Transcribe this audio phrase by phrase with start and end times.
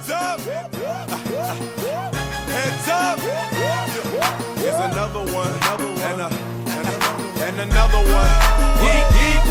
[0.00, 0.40] Heads up.
[2.48, 3.20] Heads up.
[4.56, 5.52] Here's another one.
[6.08, 6.96] And, a, and, a,
[7.44, 8.32] and another one.
[8.80, 9.44] Geek, geek.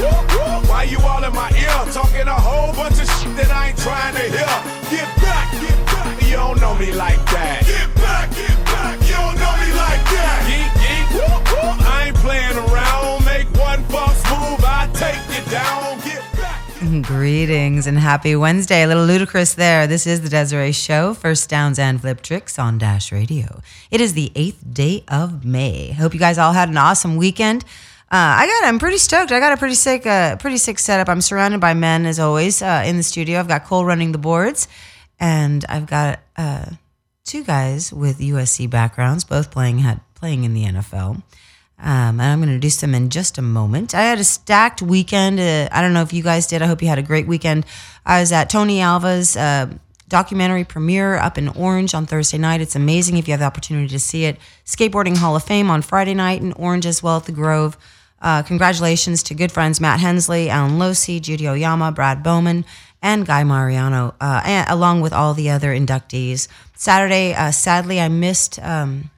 [0.67, 1.93] Why you all in my ear?
[1.93, 4.49] Talking a whole bunch of shit that I ain't trying to hear.
[4.89, 6.21] Get back, get back.
[6.23, 7.61] You don't know me like that.
[7.67, 8.97] Get back, get back.
[9.05, 10.49] You don't know me like that.
[10.49, 11.05] Geek, geek.
[11.85, 13.23] I ain't playing around.
[13.23, 15.99] Make one false move, I take you down.
[15.99, 16.28] Get.
[16.79, 18.83] Greetings and happy Wednesday.
[18.83, 19.85] A little Ludacris there.
[19.85, 23.61] This is the Desiree Show, first downs and flip tricks on Dash Radio.
[23.91, 25.91] It is the eighth day of May.
[25.91, 27.65] Hope you guys all had an awesome weekend.
[28.09, 28.69] Uh, I got.
[28.69, 29.33] I'm pretty stoked.
[29.33, 31.09] I got a pretty sick, uh, pretty sick setup.
[31.09, 33.41] I'm surrounded by men as always uh, in the studio.
[33.41, 34.69] I've got Cole running the boards,
[35.19, 36.65] and I've got uh,
[37.25, 41.23] two guys with USC backgrounds, both playing had playing in the NFL.
[41.81, 43.95] Um, and I'm going to introduce them in just a moment.
[43.95, 45.39] I had a stacked weekend.
[45.39, 46.61] Uh, I don't know if you guys did.
[46.61, 47.65] I hope you had a great weekend.
[48.05, 49.71] I was at Tony Alva's uh,
[50.09, 52.59] documentary premiere up in Orange on Thursday night.
[52.59, 54.37] It's amazing if you have the opportunity to see it.
[54.65, 57.77] Skateboarding Hall of Fame on Friday night in Orange as well at the Grove.
[58.21, 62.65] Uh, congratulations to good friends Matt Hensley, Allen Losi, Judi Oyama, Brad Bowman,
[63.01, 66.49] and Guy Mariano, uh, and, along with all the other inductees.
[66.75, 68.59] Saturday, uh, sadly, I missed.
[68.59, 69.09] Um,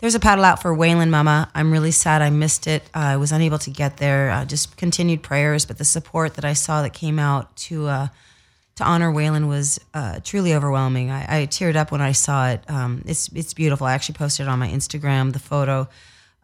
[0.00, 1.50] there's a paddle out for Waylon Mama.
[1.54, 2.82] I'm really sad I missed it.
[2.94, 4.30] Uh, I was unable to get there.
[4.30, 8.08] Uh, just continued prayers, but the support that I saw that came out to uh,
[8.76, 11.10] to honor Waylon was uh, truly overwhelming.
[11.10, 12.60] I, I, teared up when I saw it.
[12.68, 13.86] Um, it's it's beautiful.
[13.86, 15.88] I actually posted on my Instagram the photo,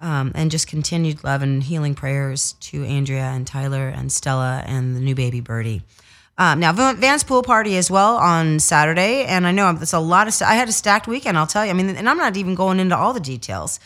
[0.01, 4.97] um, and just continued love and healing prayers to Andrea and Tyler and Stella and
[4.97, 5.83] the new baby Birdie.
[6.39, 10.29] Um, now, Van's pool party as well on Saturday, and I know it's a lot
[10.29, 10.43] of.
[10.43, 11.37] I had a stacked weekend.
[11.37, 11.71] I'll tell you.
[11.71, 13.79] I mean, and I'm not even going into all the details.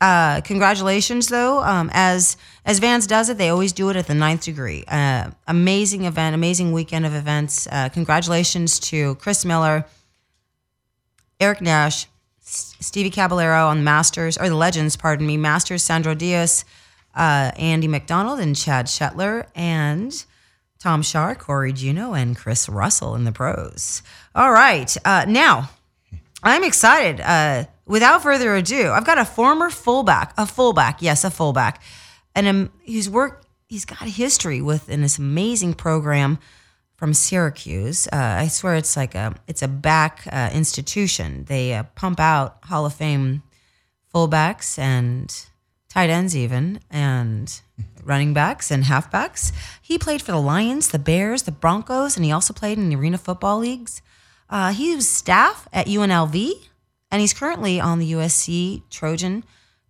[0.00, 1.62] Uh, congratulations, though.
[1.62, 4.82] Um, as as Vans does it, they always do it at the ninth degree.
[4.88, 7.68] Uh, amazing event, amazing weekend of events.
[7.70, 9.84] Uh, congratulations to Chris Miller,
[11.38, 12.06] Eric Nash,
[12.42, 16.64] S- Stevie Caballero on the Masters or the Legends, pardon me, Masters, Sandro Dias,
[17.14, 20.24] uh, Andy Macdonald, and Chad Shetler, and
[20.80, 24.02] Tom Schaar, Cory Juneau, and Chris Russell in the pros.
[24.34, 24.94] All right.
[25.04, 25.70] Uh, now,
[26.42, 27.20] I'm excited.
[27.20, 31.82] Uh, without further ado, I've got a former fullback, a fullback, yes, a fullback,
[32.34, 33.46] and um, he's worked.
[33.68, 36.38] He's got a history with in this amazing program
[36.96, 38.08] from Syracuse.
[38.08, 41.44] Uh, I swear it's like a it's a back uh, institution.
[41.44, 43.42] They uh, pump out Hall of Fame
[44.12, 45.32] fullbacks and
[45.90, 47.60] tight ends even and
[48.02, 49.52] running backs and halfbacks.
[49.82, 52.96] He played for the Lions, the Bears, the Broncos, and he also played in the
[52.96, 54.00] Arena Football Leagues.
[54.48, 56.52] Uh, he was staff at UNLV,
[57.10, 59.44] and he's currently on the USC Trojan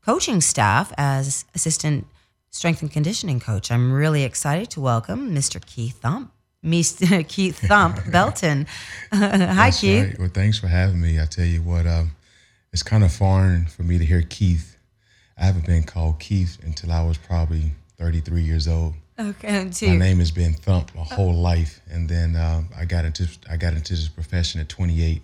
[0.05, 2.07] coaching staff as assistant
[2.51, 3.71] strength and conditioning coach.
[3.71, 5.65] I'm really excited to welcome Mr.
[5.65, 6.33] Keith Thump.
[6.65, 7.27] Mr.
[7.29, 8.67] Keith Thump Belton.
[9.13, 10.05] Hi, That's Keith.
[10.05, 10.19] right.
[10.19, 11.21] Well, thanks for having me.
[11.21, 12.13] I tell you what, um,
[12.73, 14.77] it's kind of foreign for me to hear Keith.
[15.41, 18.95] I haven't been called Keith until I was probably 33 years old.
[19.19, 23.29] Okay, My name has been Thump my whole life, and then um, I got into
[23.51, 25.23] I got into this profession at 28,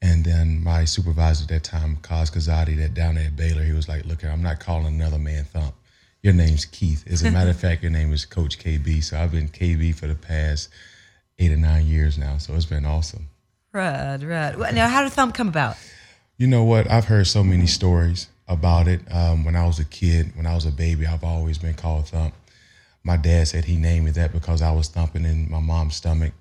[0.00, 3.72] and then my supervisor at that time, Kaz Kazadi, that down there at Baylor, he
[3.72, 5.74] was like, "Look, I'm not calling another man Thump.
[6.22, 7.04] Your name's Keith.
[7.06, 9.02] As a matter of fact, your name is Coach KB.
[9.04, 10.70] So I've been KB for the past
[11.38, 12.38] eight or nine years now.
[12.38, 13.28] So it's been awesome.
[13.72, 14.58] Right, right.
[14.58, 15.76] Well, Now, how did Thump come about?
[16.38, 16.90] You know what?
[16.90, 19.00] I've heard so many stories about it.
[19.10, 22.08] Um, when I was a kid, when I was a baby, I've always been called
[22.08, 22.34] Thump.
[23.04, 26.32] My dad said he named me that because I was thumping in my mom's stomach.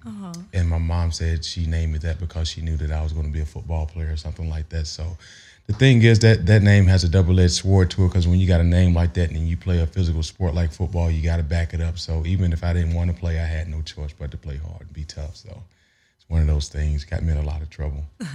[0.54, 3.26] And my mom said she named me that because she knew that I was going
[3.26, 4.88] to be a football player or something like that.
[4.88, 5.18] So
[5.68, 8.40] the thing is that that name has a double edged sword to it because when
[8.40, 11.22] you got a name like that and you play a physical sport like football, you
[11.22, 12.00] got to back it up.
[12.00, 14.58] So even if I didn't want to play, I had no choice but to play
[14.58, 15.36] hard and be tough.
[15.36, 15.62] So
[16.28, 18.04] one of those things got me in a lot of trouble.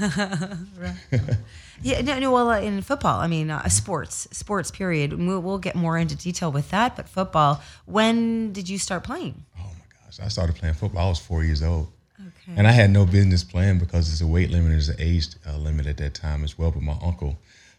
[1.82, 2.30] Yeah, no, no.
[2.30, 4.70] Well, uh, in football, I mean, uh, sports, sports.
[4.70, 5.12] Period.
[5.12, 6.94] We'll, we'll get more into detail with that.
[6.96, 7.60] But football.
[7.86, 9.44] When did you start playing?
[9.58, 10.20] Oh my gosh.
[10.24, 11.06] I started playing football.
[11.06, 11.88] I was four years old.
[12.20, 12.52] Okay.
[12.56, 15.56] And I had no business playing because there's a weight limit, there's an age uh,
[15.56, 16.70] limit at that time as well.
[16.70, 17.36] But my uncle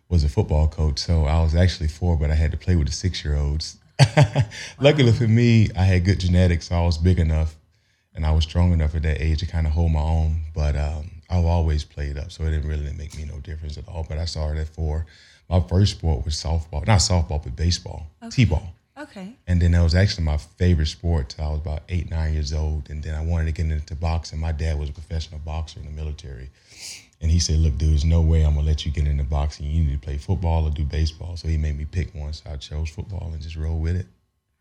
[0.10, 2.88] was a football coach, so I was actually four, but I had to play with
[2.88, 3.78] the six year olds.
[4.80, 7.56] Luckily for me, I had good genetics, so I was big enough
[8.16, 10.42] and I was strong enough at that age to kind of hold my own.
[10.54, 13.88] But um, I've always played up, so it didn't really make me no difference at
[13.88, 14.06] all.
[14.08, 15.06] But I started at four.
[15.50, 18.74] My first sport was softball, not softball, but baseball, t-ball.
[18.98, 19.36] Okay.
[19.48, 22.54] And then that was actually my favorite sport till I was about eight, nine years
[22.54, 22.90] old.
[22.92, 24.40] And then I wanted to get into boxing.
[24.40, 26.52] My dad was a professional boxer in the military.
[27.20, 29.24] And he said, Look, dude, there's no way I'm going to let you get into
[29.24, 29.66] boxing.
[29.66, 31.38] You need to play football or do baseball.
[31.38, 32.34] So he made me pick one.
[32.34, 34.06] So I chose football and just roll with it.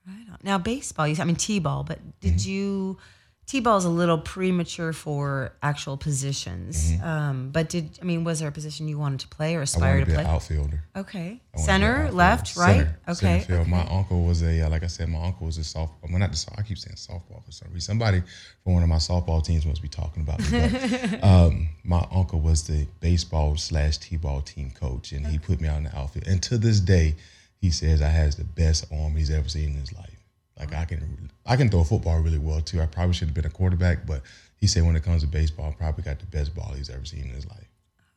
[0.06, 0.38] Right on.
[0.42, 1.06] Now baseball.
[1.06, 1.84] You, I mean t-ball.
[1.84, 2.50] But did Mm-hmm.
[2.50, 2.98] you
[3.44, 6.92] T-ball is a little premature for actual positions.
[7.02, 9.98] Um, but did I mean was there a position you wanted to play or aspire
[9.98, 10.22] to to play?
[10.24, 10.82] an outfielder.
[10.96, 12.12] Okay, I wanted to be an center, outfielder.
[12.16, 12.76] left, right.
[12.76, 13.68] Center, okay, center field.
[13.68, 15.90] My uncle was a, uh, like I said, my uncle was a softball.
[16.08, 17.80] Well, not the soft- I keep saying softball for some reason.
[17.80, 18.22] Somebody
[18.64, 20.68] from one of my softball teams must be talking about me.
[21.10, 25.68] But, um, my uncle was the baseball slash t-ball team coach, and he put me
[25.68, 26.26] out in the outfield.
[26.26, 27.16] And to this day,
[27.60, 30.11] he says I has the best arm he's ever seen in his life.
[30.58, 32.80] Like I can, I can throw a football really well too.
[32.80, 34.22] I probably should have been a quarterback, but
[34.56, 37.04] he said when it comes to baseball, I probably got the best ball he's ever
[37.04, 37.66] seen in his life.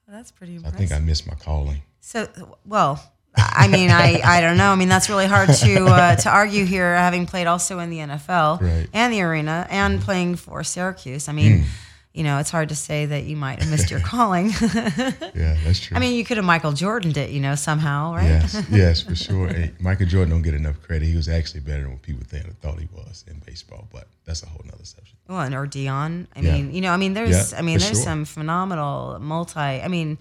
[0.08, 0.78] that's pretty I impressive.
[0.80, 1.82] think I missed my calling.
[2.02, 2.28] So,
[2.66, 3.02] well,
[3.38, 4.70] I mean, I, I don't know.
[4.72, 7.98] I mean, that's really hard to uh, to argue here, having played also in the
[7.98, 8.88] NFL Right.
[8.94, 11.28] and the arena and playing for Syracuse.
[11.28, 11.66] I mean,
[12.15, 14.47] you know, it's hard to say that you might have missed your calling.
[14.50, 15.97] Yeah, that's true.
[15.97, 18.23] I mean, you could have Michael Jordaned it, you know, somehow, right?
[18.25, 19.47] Yes, yes, for sure.
[19.50, 21.06] Hey, Michael Jordan don't get enough credit.
[21.07, 24.44] He was actually better than what people think, thought he was in baseball, but that's
[24.44, 25.17] a whole nother subject.
[25.27, 26.27] Well, and or Deion.
[26.35, 26.53] I Yeah.
[26.53, 28.03] mean, you know, I mean, there's, Yeah, I mean, there's sure.
[28.03, 29.59] some phenomenal multi.
[29.59, 30.17] I mean,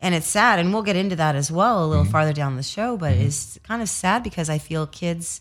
[0.00, 2.12] and it's sad, and we'll get into that as well a little Mm-hmm.
[2.12, 2.96] farther down the show.
[2.96, 5.40] But it's kind of sad because I feel kids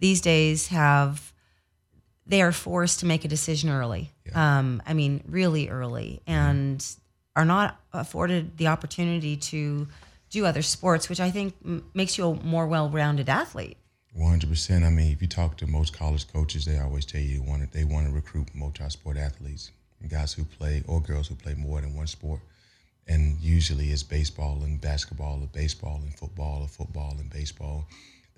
[0.00, 1.32] these days have
[2.30, 4.10] they are forced to make a decision early.
[4.34, 6.40] Um, I mean, really early, Mm-hmm.
[6.50, 6.86] and
[7.36, 9.86] are not afforded the opportunity to
[10.30, 13.76] do other sports, which I think m- makes you a more well-rounded athlete.
[14.14, 14.84] One hundred percent.
[14.84, 17.60] I mean, if you talk to most college coaches, they always tell you they want
[17.62, 19.70] to, they want to recruit multi-sport athletes,
[20.08, 22.40] guys who play or girls who play more than one sport.
[23.06, 27.86] And usually it's baseball and basketball, or baseball and football, or football and baseball.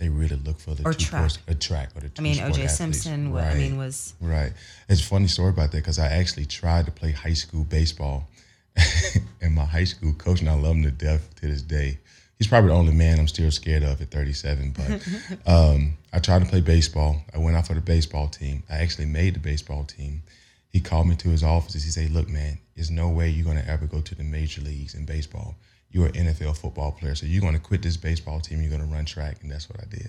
[0.02, 1.30] They really look for the Or two track.
[1.46, 2.66] a track or the two I mean, O.J.
[2.66, 3.30] Simpson.
[3.30, 3.56] wa- I Right.
[3.56, 4.52] mean, was Right.
[4.88, 8.28] It's a funny story about that because I actually tried to play high school baseball.
[9.40, 11.98] and my high school coach, and I love him to death to this day.
[12.36, 14.72] He's probably the only man I'm still scared of at 37.
[14.76, 15.06] But
[15.46, 17.22] um, I tried to play baseball.
[17.32, 18.64] I went out for the baseball team.
[18.68, 20.24] I actually made the baseball team.
[20.70, 21.74] He called me to his office.
[21.84, 24.62] He said, Look, man, there's no way you're going to ever go to the major
[24.62, 25.54] leagues in baseball.
[25.92, 27.14] You're an NFL football player.
[27.14, 28.60] So you're going to quit this baseball team.
[28.60, 29.38] You're going to run track.
[29.42, 30.08] And that's what I did.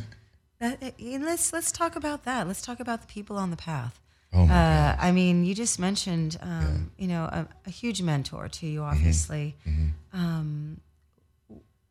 [0.60, 0.90] That, uh,
[1.20, 2.48] let's let's talk about that.
[2.48, 4.00] Let's talk about the people on the path.
[4.32, 8.48] Oh, my Uh, I mean, you just mentioned, um, you know, a, a huge mentor
[8.48, 9.54] to you, obviously.
[10.12, 10.80] Um,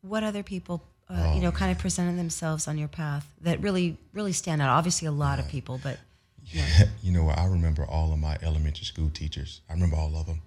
[0.01, 3.97] what other people, uh, you know, kind of presented themselves on your path that really,
[4.13, 4.69] really stand out?
[4.69, 5.97] Obviously, a lot of people, but
[6.43, 6.85] yeah.
[7.01, 7.39] you know, what?
[7.39, 9.61] I remember all of my elementary school teachers.
[9.69, 10.41] I remember all of them,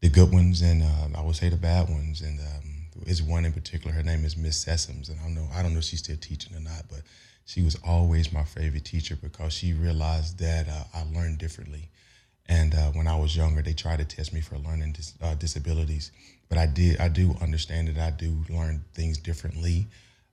[0.00, 2.20] the good ones and uh, I would say the bad ones.
[2.22, 2.70] And um,
[3.04, 3.92] there's one in particular.
[3.92, 5.48] Her name is Miss Sessoms, and I don't know.
[5.54, 7.00] I don't know if she's still teaching or not, but
[7.44, 11.90] she was always my favorite teacher because she realized that uh, I learned differently.
[12.48, 15.34] And uh, when I was younger, they tried to test me for learning dis- uh,
[15.34, 16.10] disabilities,
[16.48, 16.98] but I did.
[16.98, 19.86] I do understand that I do learn things differently.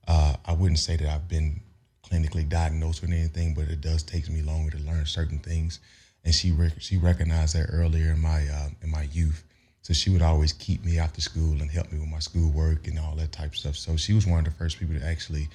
[0.06, 1.60] Uh, I wouldn't say that I've been
[2.02, 5.78] clinically diagnosed with anything, but it does take me longer to learn certain things.
[6.24, 9.44] And she she recognized that earlier in my uh, in my youth.
[9.88, 12.98] So she would always keep me after school and help me with my schoolwork and
[12.98, 13.76] all that type of stuff.
[13.76, 15.48] So she was one of the first people to actually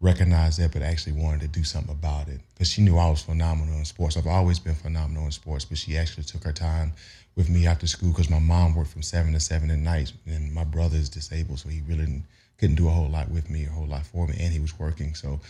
[0.00, 3.20] recognize that, but actually wanted to do something about it because she knew I was
[3.20, 4.16] phenomenal in sports.
[4.16, 6.94] I've always been phenomenal in sports, but she actually took her time
[7.36, 10.54] with me after school because my mom worked from seven to seven at night, and
[10.54, 12.24] my brother is disabled, so he really didn't,
[12.56, 14.78] couldn't do a whole lot with me, a whole lot for me, and he was
[14.78, 15.14] working.
[15.14, 15.40] So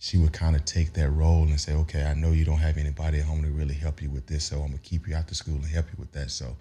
[0.00, 2.76] she would kind of take that role and say, "Okay, I know you don't have
[2.76, 5.36] anybody at home to really help you with this, so I'm gonna keep you after
[5.36, 6.56] school and help you with that." So.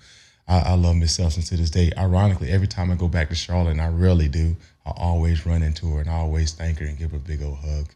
[0.47, 1.91] I, I love Miss Selson to this day.
[1.97, 5.63] Ironically, every time I go back to Charlotte, and I rarely do, I always run
[5.63, 7.87] into her and I always thank her and give her a big old hug.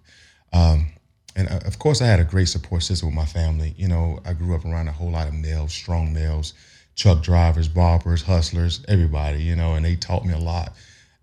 [0.53, 0.87] Um,
[1.35, 3.75] and uh, of course, I had a great support system with my family.
[3.77, 6.53] You know, I grew up around a whole lot of males, strong males,
[6.95, 9.43] truck drivers, barbers, hustlers, everybody.
[9.43, 10.73] You know, and they taught me a lot.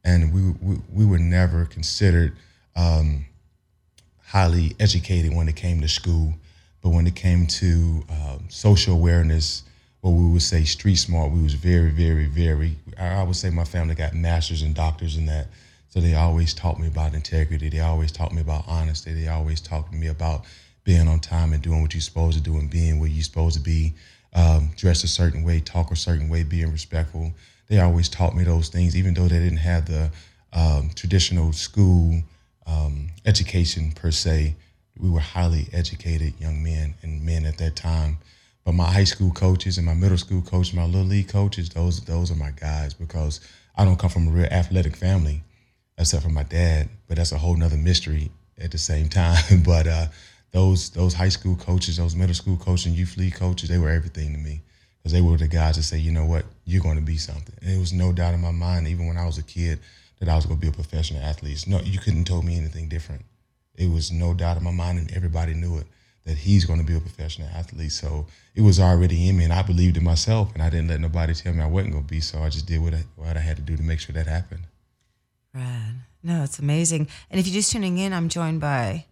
[0.04, 2.36] And we we, we were never considered
[2.76, 3.24] um,
[4.26, 6.34] highly educated when it came to school,
[6.82, 9.62] but when it came to um, social awareness,
[10.04, 12.76] what we would say street smart, we was very, very, very.
[12.98, 15.46] I would say my family got masters and doctors in that.
[15.88, 17.70] So they always taught me about integrity.
[17.70, 19.14] They always taught me about honesty.
[19.14, 20.44] They always talked to me about
[20.84, 23.56] being on time and doing what you're supposed to do and being where you're supposed
[23.56, 23.94] to be,
[24.34, 27.32] um, dress a certain way, talk a certain way, being respectful.
[27.68, 30.10] They always taught me those things, even though they didn't have the
[30.52, 32.22] um, traditional school
[32.66, 34.54] um, education per se.
[34.98, 38.18] We were highly educated young men and men at that time.
[38.64, 42.00] But my high school coaches and my middle school coaches, my little league coaches, those
[42.00, 43.40] those are my guys because
[43.76, 45.42] I don't come from a real athletic family,
[45.98, 46.88] except for my dad.
[47.06, 49.62] But that's a whole nother mystery at the same time.
[49.66, 50.06] but uh,
[50.52, 53.90] those those high school coaches, those middle school coaches, and youth league coaches, they were
[53.90, 54.62] everything to me
[55.04, 57.54] because they were the guys that say, you know what, you're going to be something.
[57.60, 59.80] And it was no doubt in my mind, even when I was a kid,
[60.18, 61.66] that I was going to be a professional athlete.
[61.66, 63.22] No, you couldn't tell me anything different.
[63.76, 65.86] It was no doubt in my mind, and everybody knew it.
[66.24, 67.92] That he's going to be a professional athlete.
[67.92, 71.00] So it was already in me, and I believed in myself, and I didn't let
[71.00, 72.20] nobody tell me I wasn't going to be.
[72.20, 74.26] So I just did what I, what I had to do to make sure that
[74.26, 74.62] happened.
[75.54, 75.96] Rad.
[76.22, 77.08] No, it's amazing.
[77.30, 79.04] And if you're just tuning in, I'm joined by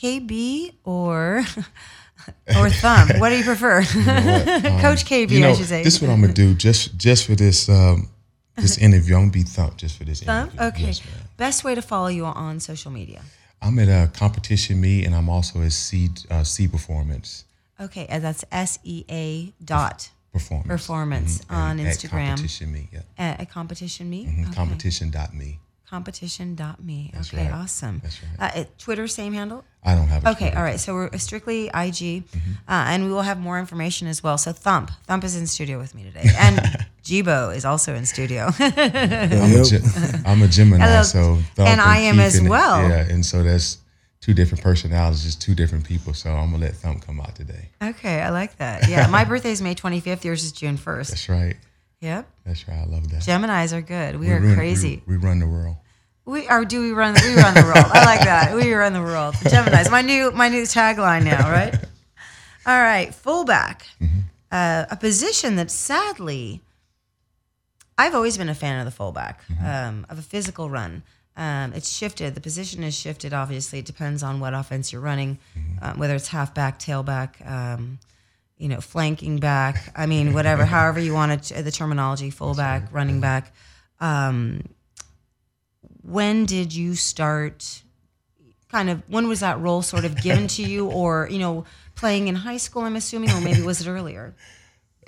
[0.00, 1.44] KB or
[2.56, 3.18] or Thump.
[3.18, 3.80] what do you prefer?
[3.80, 4.00] You?
[4.70, 5.82] Um, Coach KB, you know, I should say.
[5.82, 8.08] This is what I'm gonna do just just for this um,
[8.56, 9.16] this interview.
[9.16, 10.52] I'm gonna be thumped just for this Thump?
[10.54, 10.68] interview.
[10.68, 10.86] Okay.
[10.86, 11.02] Yes.
[11.36, 13.22] Best way to follow you on social media.
[13.62, 17.44] I'm at a competition meet, and I'm also at C uh, C Performance
[17.80, 21.54] Okay, and that's S E A dot Performance performance Mhm.
[21.56, 22.26] on And at Instagram.
[22.28, 22.88] competition meet.
[22.92, 23.00] Yeah.
[23.18, 24.24] At competition me.
[24.26, 24.44] Mhm.
[24.46, 24.54] Okay.
[24.54, 25.58] Competition dot me.
[25.92, 27.10] Competition.me.
[27.12, 27.52] That's okay, right.
[27.52, 28.00] awesome.
[28.02, 28.56] That's right.
[28.60, 29.62] Uh, Twitter, same handle?
[29.84, 30.56] I don't have a Okay, Twitter.
[30.56, 30.80] all right.
[30.80, 32.52] So we're strictly IG, Mm-hmm.
[32.66, 34.38] uh, and we will have more information as well.
[34.38, 38.48] So Thump, Thump is in studio with me today, and Jibo is also in studio.
[38.58, 41.02] I'm, a, Ge- I'm a Gemini, Hello.
[41.02, 42.88] so Thump And I am Keith as and- well.
[42.88, 43.76] Yeah, and so that's
[44.22, 46.14] two different personalities, just two different people.
[46.14, 47.68] So I'm gonna let Thump come out today.
[47.82, 48.88] okay, I like that.
[48.88, 50.24] Yeah, my birthday is May 25th.
[50.24, 51.08] Yours is June 1st.
[51.10, 51.56] That's right.
[52.02, 52.28] Yep.
[52.44, 52.78] That's right.
[52.80, 53.22] I love that.
[53.22, 54.16] Geminis are good.
[54.20, 55.02] We, We are run- crazy.
[55.06, 55.76] We, we run the world.
[56.26, 56.64] We are.
[56.64, 57.14] Do we run?
[57.14, 57.86] We run the world.
[57.92, 58.54] I like that.
[58.54, 59.34] We run the world.
[59.48, 61.50] Gemini's my new my new tagline now.
[61.50, 61.74] Right.
[62.66, 63.12] All right.
[63.14, 63.86] Fullback,
[64.52, 66.60] uh, a position that sadly,
[67.98, 71.02] I've always been a fan of the fullback um, of a physical run.
[71.36, 72.34] Um, it's shifted.
[72.34, 73.32] The position has shifted.
[73.32, 75.38] Obviously, it depends on what offense you're running,
[75.80, 77.44] um, whether it's halfback, tailback.
[77.48, 77.98] Um,
[78.62, 79.92] you know, flanking back.
[79.96, 83.52] I mean, whatever, however you want it, the terminology, fullback, running back.
[83.98, 84.62] Um,
[86.02, 87.82] when did you start
[88.70, 91.64] kind of when was that role sort of given to you or you know
[91.96, 94.34] playing in high school i'm assuming or maybe was it earlier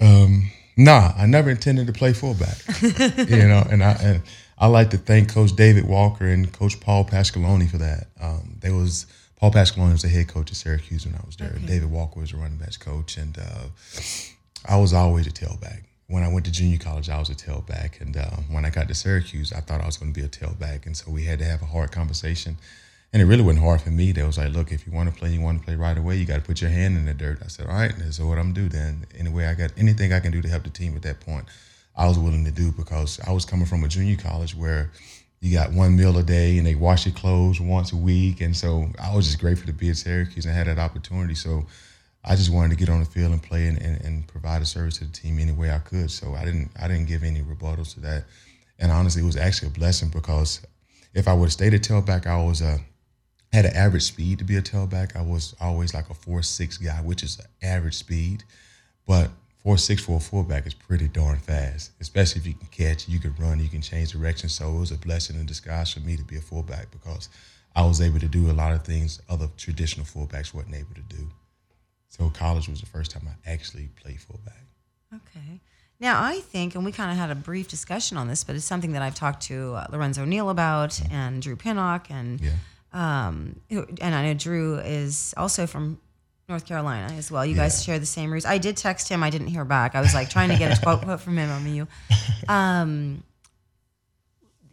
[0.00, 2.58] Um, nah, I never intended to play fullback.
[2.82, 4.23] you know, and I and
[4.58, 8.08] I like to thank Coach David Walker and Coach Paul Pasqualoni for that.
[8.20, 9.06] Um, they was
[9.44, 11.52] Paul Pasqualoni was the head coach at Syracuse when I was there.
[11.54, 11.66] Okay.
[11.66, 13.66] David Walker was the running backs coach, and uh,
[14.66, 15.82] I was always a tailback.
[16.06, 18.88] When I went to junior college, I was a tailback, and uh, when I got
[18.88, 21.40] to Syracuse, I thought I was going to be a tailback, and so we had
[21.40, 22.56] to have a hard conversation.
[23.12, 24.12] And it really wasn't hard for me.
[24.12, 26.16] They was like, look, if you want to play, you want to play right away,
[26.16, 27.40] you got to put your hand in the dirt.
[27.44, 29.04] I said, all right, And so what I'm do then.
[29.14, 31.44] Anyway, I got anything I can do to help the team at that point,
[31.94, 34.90] I was willing to do because I was coming from a junior college where
[35.44, 38.40] you got one meal a day and they wash your clothes once a week.
[38.40, 41.34] And so I was just grateful to be at Syracuse and had that opportunity.
[41.34, 41.66] So
[42.24, 44.64] I just wanted to get on the field and play and, and, and provide a
[44.64, 46.10] service to the team any way I could.
[46.10, 48.24] So I didn't I didn't give any rebuttals to that.
[48.78, 50.62] And honestly, it was actually a blessing because
[51.12, 52.80] if I would have stayed at tailback, I was a
[53.52, 55.14] had an average speed to be a tailback.
[55.14, 58.44] I was always like a four six guy, which is an average speed.
[59.06, 59.30] But
[59.64, 63.18] four six for a fullback is pretty darn fast, especially if you can catch, you
[63.18, 64.49] can run, you can change direction.
[64.49, 67.28] So it was a blessing in disguise for me to be a fullback because
[67.75, 71.00] I was able to do a lot of things other traditional fullbacks weren't able to
[71.16, 71.28] do.
[72.11, 74.62] So college was the first time I actually played fullback.
[75.14, 75.61] okay
[76.00, 78.64] now i think and we kind of had a brief discussion on this but it's
[78.64, 82.50] something that i've talked to uh, lorenzo neal about and drew pinnock and Yeah.
[82.92, 83.61] um,
[84.00, 85.99] and I know Drew is also from
[86.48, 87.44] North Carolina as well.
[87.44, 88.44] You guys share the same roots.
[88.44, 89.22] I did text him.
[89.22, 89.94] I didn't hear back.
[89.94, 91.88] I was like trying to get a quote, quote from him on you.
[92.46, 93.22] Um,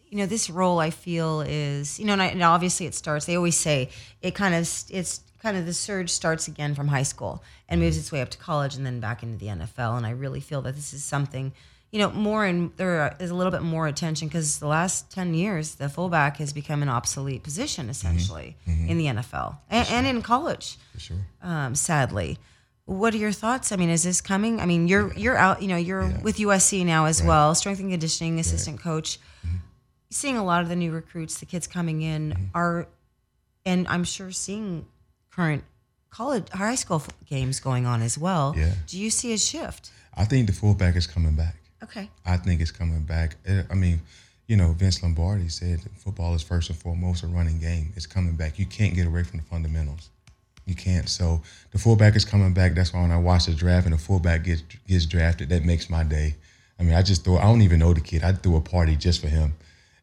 [0.10, 3.26] you know, this role I feel is, you know, and, I, and obviously it starts.
[3.26, 3.90] They always say
[4.22, 7.98] it kind of it's kind of the surge starts again from high school and moves
[7.98, 9.96] its way up to college and then back into the NFL.
[9.96, 11.54] And I really feel that this is something
[11.92, 15.34] you know, more and there is a little bit more attention because the last 10
[15.34, 20.22] years, the fullback has become an obsolete position essentially in the NFL and, and in
[20.22, 21.18] college, For sure.
[21.42, 22.38] um, sadly.
[22.86, 23.72] What are your thoughts?
[23.72, 24.60] I mean, is this coming?
[24.60, 26.22] I mean, you're you're out, you know, you're Yeah.
[26.22, 29.20] with USC now as well, strength and conditioning assistant coach.
[29.46, 29.58] Mm-hmm.
[30.10, 32.44] Seeing a lot of the new recruits, the kids coming in Mm-hmm.
[32.56, 32.88] are,
[33.66, 34.86] and I'm sure seeing
[35.30, 35.64] current
[36.10, 38.54] college, high school games going on as well.
[38.58, 38.74] Yeah.
[38.88, 39.92] Do you see a shift?
[40.18, 41.56] I think the fullback is coming back.
[41.84, 42.10] Okay.
[42.26, 43.38] I think it's coming back.
[43.46, 44.02] Eh, I mean,
[44.48, 47.94] you know, Vince Lombardi said football is first and foremost a running game.
[47.96, 48.60] It's coming back.
[48.60, 50.10] You can't get away from the fundamentals.
[50.66, 51.10] You can't.
[51.10, 52.76] So the fullback is coming back.
[52.76, 55.90] That's why when I watch the draft and the fullback gets gets drafted, that makes
[55.90, 56.36] my day.
[56.80, 57.38] I mean, I just throw.
[57.38, 58.24] I don't even know the kid.
[58.24, 59.54] I threw a party just for him.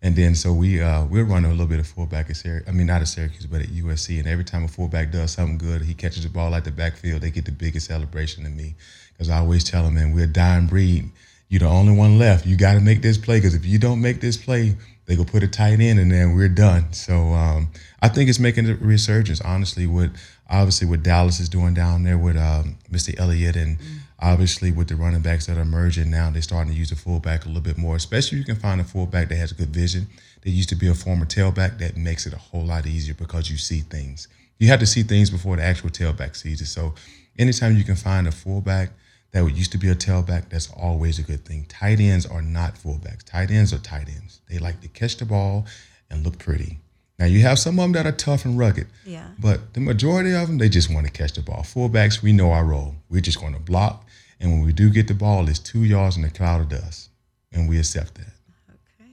[0.00, 2.68] And then so we uh, we're running a little bit of fullback at Syracuse.
[2.68, 4.18] I mean, not at Syracuse, but at USC.
[4.18, 7.22] And every time a fullback does something good, he catches the ball at the backfield.
[7.22, 8.76] They get the biggest celebration to me
[9.12, 11.10] because I always tell them, man, we're a dying breed.
[11.48, 12.46] You're the only one left.
[12.46, 14.76] You got to make this play because if you don't make this play,
[15.06, 16.92] they go put a tight end and we're done.
[16.92, 17.70] So um,
[18.02, 19.40] I think it's making a resurgence.
[19.40, 20.14] Honestly, with
[20.50, 23.18] obviously what Dallas is doing down there with um, Mr.
[23.18, 23.78] Elliott and
[24.20, 27.46] obviously with the running backs that are emerging now, they're starting to use the fullback
[27.46, 27.96] a little bit more.
[27.96, 30.06] Especially if you can find a fullback that has a good vision.
[30.42, 33.50] That used to be a former tailback that makes it a whole lot easier because
[33.50, 34.28] you see things.
[34.58, 36.66] You have to see things before the actual tailback sees it.
[36.66, 36.94] So
[37.38, 38.90] anytime you can find a fullback
[39.32, 41.66] that would used to be a tailback, that's always a good thing.
[41.68, 43.22] Tight ends are not fullbacks.
[43.24, 44.40] Tight ends are tight ends.
[44.48, 45.66] They like to catch the ball
[46.10, 46.78] and look pretty.
[47.18, 48.86] Now you have some of them that are tough and rugged.
[49.04, 49.28] Yeah.
[49.38, 51.62] But the majority of them, they just want to catch the ball.
[51.62, 52.94] Fullbacks, we know our role.
[53.10, 54.06] We're just going to block,
[54.40, 57.10] and when we do get the ball, it's two yards in a cloud of dust,
[57.52, 58.32] and we accept that.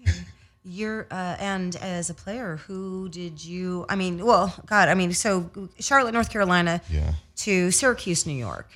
[0.07, 0.19] Okay.
[0.63, 3.85] You're uh, and as a player, who did you?
[3.89, 7.13] I mean, well, God, I mean, so Charlotte, North Carolina, Yeah.
[7.37, 8.69] to Syracuse, New York.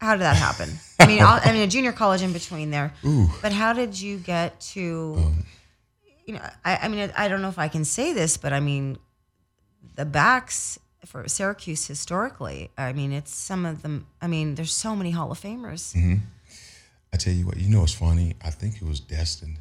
[0.00, 0.70] How did that happen?
[1.00, 2.94] I mean, all, I mean, a junior college in between there.
[3.42, 5.14] But how did you get to?
[5.18, 5.46] Um.
[6.26, 8.60] you know, I, I mean, I don't know if I can say this, but I
[8.60, 8.98] mean,
[9.96, 12.70] the backs for Syracuse historically.
[12.76, 14.06] I mean, it's some of them.
[14.20, 15.94] I mean, there's so many Hall of Famers.
[15.94, 16.16] Mm-hmm.
[17.12, 18.34] I tell you what, you know it's funny?
[18.44, 19.58] I think it was destined.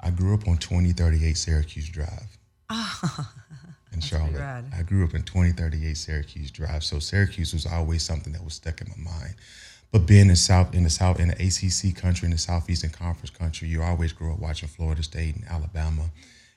[0.00, 2.08] I grew up on 2038 Syracuse Drive.
[2.08, 2.26] in
[2.70, 3.32] ah.
[4.02, 4.64] Charlotte.
[4.76, 6.84] I grew up in 2038 Syracuse Drive.
[6.84, 9.34] So Syracuse was always something that was stuck in my mind.
[9.92, 13.30] But being in South in the South in the ACC country, in the Southeastern Conference
[13.30, 16.10] country, you always grew up watching Florida State and Alabama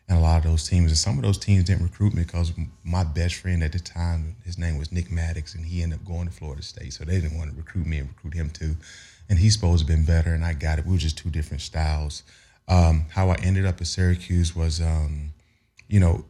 [0.07, 0.91] and a lot of those teams.
[0.91, 4.35] And some of those teams didn't recruit me because my best friend at the time,
[4.45, 6.93] his name was Nick Maddox, and he ended up going to Florida State.
[6.93, 8.75] So they didn't want to recruit me and recruit him too.
[9.29, 10.85] And he's supposed to have been better, and I got it.
[10.85, 12.23] We were just two different styles.
[12.67, 15.33] Um, how I ended up at Syracuse was, um,
[15.87, 16.25] you know,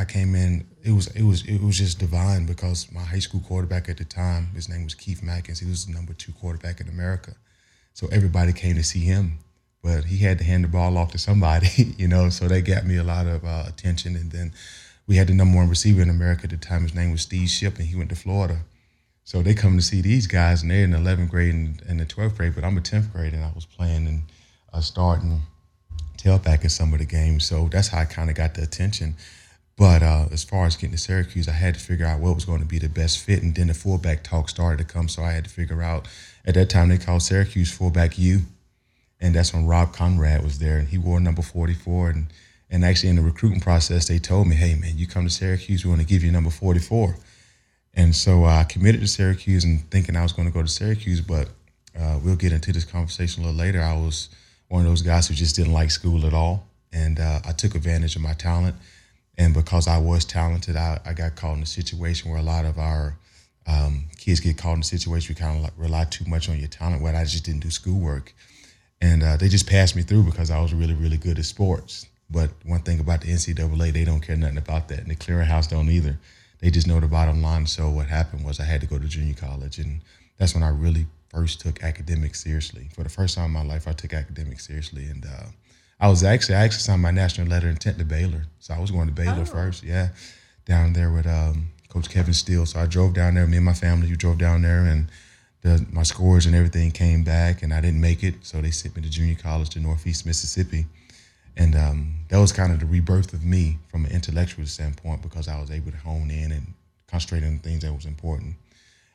[0.00, 0.66] I came in.
[0.82, 4.04] It was it was it was just divine because my high school quarterback at the
[4.04, 5.60] time, his name was Keith Mackins.
[5.60, 7.32] He was the number two quarterback in America,
[7.92, 9.38] so everybody came to see him.
[9.82, 12.30] But he had to hand the ball off to somebody, you know.
[12.30, 14.16] So they got me a lot of uh, attention.
[14.16, 14.52] And then
[15.06, 16.82] we had the number one receiver in America at the time.
[16.82, 18.60] His name was Steve Ship, and he went to Florida.
[19.24, 22.00] So they come to see these guys, and they're in the 11th grade and, and
[22.00, 22.54] the 12th grade.
[22.54, 24.22] But I'm a 10th grade, and I was playing and
[24.72, 25.42] uh, starting
[26.16, 27.44] tailback in some of the games.
[27.44, 29.16] So that's how I kind of got the attention.
[29.80, 32.44] But uh, as far as getting to Syracuse, I had to figure out what was
[32.44, 33.42] going to be the best fit.
[33.42, 35.08] And then the fullback talk started to come.
[35.08, 36.06] So I had to figure out,
[36.44, 38.40] at that time, they called Syracuse fullback U.
[39.22, 40.76] And that's when Rob Konrad was there.
[40.76, 42.10] And he wore number 44.
[42.10, 42.26] And,
[42.68, 45.82] and actually, in the recruiting process, they told me, hey, man, you come to Syracuse,
[45.82, 47.16] we're going to give you number 44.
[47.94, 51.22] And so I committed to Syracuse and thinking I was going to go to Syracuse.
[51.22, 51.48] But
[51.98, 53.80] uh, we'll get into this conversation a little later.
[53.80, 54.28] I was
[54.68, 56.66] one of those guys who just didn't like school at all.
[56.92, 58.76] And uh, I took advantage of my talent.
[59.40, 62.66] And because I was talented, I, I got caught in a situation where a lot
[62.66, 63.16] of our
[63.66, 66.50] um, kids get caught in a situation where you kind of like rely too much
[66.50, 68.34] on your talent, where I just didn't do schoolwork.
[69.00, 72.06] And uh, they just passed me through because I was really, really good at sports.
[72.28, 74.98] But one thing about the NCAA, they don't care nothing about that.
[74.98, 76.18] And the clearinghouse don't either.
[76.60, 77.64] They just know the bottom line.
[77.64, 79.78] So what happened was I had to go to junior college.
[79.78, 80.02] And
[80.36, 82.90] that's when I really first took academics seriously.
[82.94, 85.06] For the first time in my life, I took academics seriously.
[85.06, 85.46] And uh,
[86.00, 88.44] I was actually, I actually signed my national letter intent to Baylor.
[88.58, 90.08] So I was going to Baylor first, yeah,
[90.64, 92.64] down there with um, Coach Kevin Steele.
[92.64, 95.08] So I drove down there, me and my family, we drove down there and
[95.62, 98.36] the, my scores and everything came back and I didn't make it.
[98.42, 100.86] So they sent me to junior college to Northeast Mississippi.
[101.56, 105.48] And um, that was kind of the rebirth of me from an intellectual standpoint because
[105.48, 106.72] I was able to hone in and
[107.08, 108.54] concentrate on things that was important.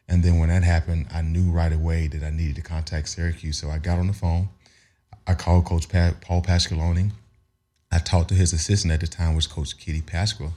[0.08, 3.58] And then when that happened, I knew right away that I needed to contact Syracuse.
[3.58, 4.50] So I got on the phone.
[5.28, 7.12] I called Coach Paul Pasqualoni.
[7.92, 10.52] I talked to his assistant at the time, was Coach Kitty Pasquale.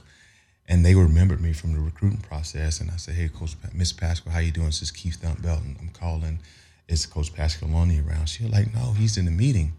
[0.67, 2.79] And they remembered me from the recruiting process.
[2.79, 4.67] And I said, hey, Coach Pa- Miss Pasquale, how you doing?
[4.67, 5.75] This is Keith Thump Belton.
[5.79, 6.39] I'm calling.
[6.87, 8.27] Is Coach Pasqualoni around?
[8.29, 9.73] She was like, no, he's in the meeting.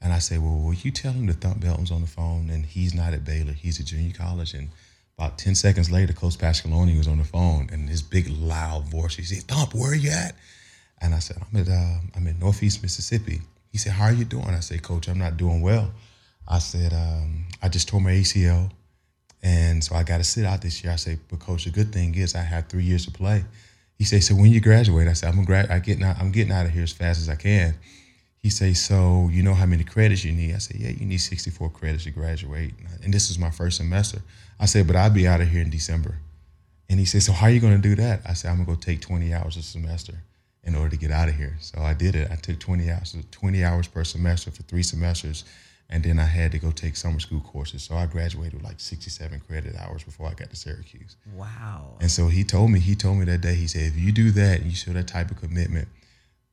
[0.00, 2.66] And I said, well, will you tell him that Thump Belton's on the phone and
[2.66, 3.52] he's not at Baylor.
[3.52, 4.54] He's at junior college.
[4.54, 4.70] And
[5.16, 9.14] about 10 seconds later, Coach Pasqualoni was on the phone and his big loud voice,
[9.14, 10.34] he said, Thump, where are you at?
[11.00, 13.42] And I said, I'm at, uh, I'm in Northeast Mississippi.
[13.72, 14.48] He said, how are you doing?
[14.48, 15.90] I said, Coach, I'm not doing well.
[16.46, 18.70] I said, um, I just tore my ACL.
[19.42, 20.92] And so I got to sit out this year.
[20.92, 23.44] I said, but coach, the good thing is I have three years to play.
[23.96, 26.52] He said, so when you graduate, I said, I'm grad- I getting out, I'm getting
[26.52, 27.74] out of here as fast as I can.
[28.38, 30.54] He said, so you know how many credits you need?
[30.54, 32.74] I said, yeah, you need 64 credits to graduate.
[33.02, 34.20] And this is my first semester.
[34.60, 36.18] I said, but I'll be out of here in December.
[36.88, 38.20] And he said, so how are you gonna do that?
[38.26, 40.14] I said, I'm gonna go take 20 hours a semester
[40.64, 41.56] in order to get out of here.
[41.60, 42.30] So I did it.
[42.30, 45.44] I took 20 hours, 20 hours per semester for three semesters.
[45.90, 47.82] And then I had to go take summer school courses.
[47.82, 51.16] So I graduated with like 67 credit hours before I got to Syracuse.
[51.34, 51.96] Wow.
[52.00, 54.30] And so he told me, he told me that day, he said, if you do
[54.30, 55.88] that and you show that type of commitment,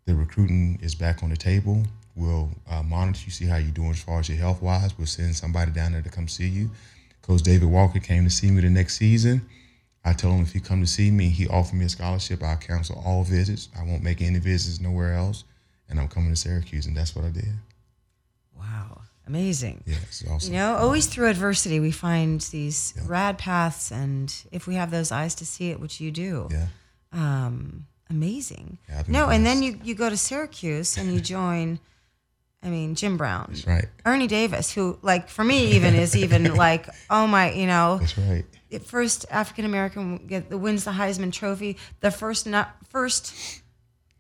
[0.06, 1.84] the recruiting is back on the table.
[2.16, 4.98] We'll uh, monitor you, see how you're doing as far as your health wise.
[4.98, 6.72] We'll send somebody down there to come see you.
[7.22, 9.48] Coach David Walker came to see me the next season.
[10.06, 12.42] I told him if he come to see me, he offered me a scholarship.
[12.42, 13.70] I'll cancel all visits.
[13.78, 15.44] I won't make any visits nowhere else.
[15.90, 16.86] And I'm coming to Syracuse.
[16.86, 17.54] And that's what I did.
[18.58, 19.02] Wow.
[19.30, 19.84] Amazing.
[19.86, 19.96] Yeah,
[20.32, 20.54] awesome.
[20.54, 25.12] You know, always through adversity, we find these rad paths, and if we have those
[25.12, 26.66] eyes to see it, which you do, yeah.
[27.14, 28.80] um, amazing.
[28.90, 31.80] Yeah, no, and then you you go to Syracuse and you join.
[32.64, 33.86] I mean, Jim Brown, That's right.
[34.04, 38.18] Ernie Davis, who, like, for me, even is even like, oh my, you know, That's
[38.18, 38.46] right.
[38.70, 43.34] The first African American get wins the Heisman Trophy, the first not first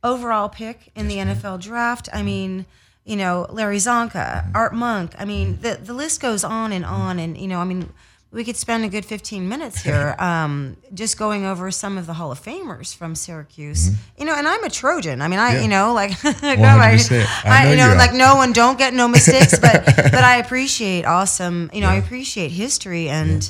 [0.04, 2.10] overall pick in the NFL draft.
[2.14, 2.66] I mean,
[3.06, 5.14] you know, Larry Csonka, Art Monk.
[5.18, 7.90] I mean, the the list goes on and on, and you know, I mean,
[8.32, 12.14] we could spend a good fifteen minutes here um, just going over some of the
[12.14, 13.92] Hall of Famers from Syracuse.
[14.18, 15.22] You know, and I'm a Trojan.
[15.22, 15.62] I mean, I Yeah.
[15.62, 17.26] you know, like, no, 100%.
[17.46, 21.06] I know you know, like no one don't get no mistakes, but but I appreciate
[21.06, 21.70] awesome.
[21.74, 23.50] You know, I appreciate history and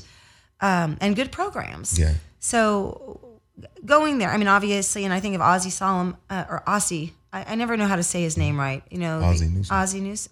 [0.61, 1.97] um, and good programs.
[1.99, 2.13] Yeah.
[2.39, 3.39] So
[3.85, 7.11] going there, I mean, obviously, and I think of Ozzy Solemn uh, or Ossie.
[7.31, 8.83] I, I never know how to say his name right.
[8.89, 9.75] You know, the- Newsome.
[9.75, 10.29] Ozzy News.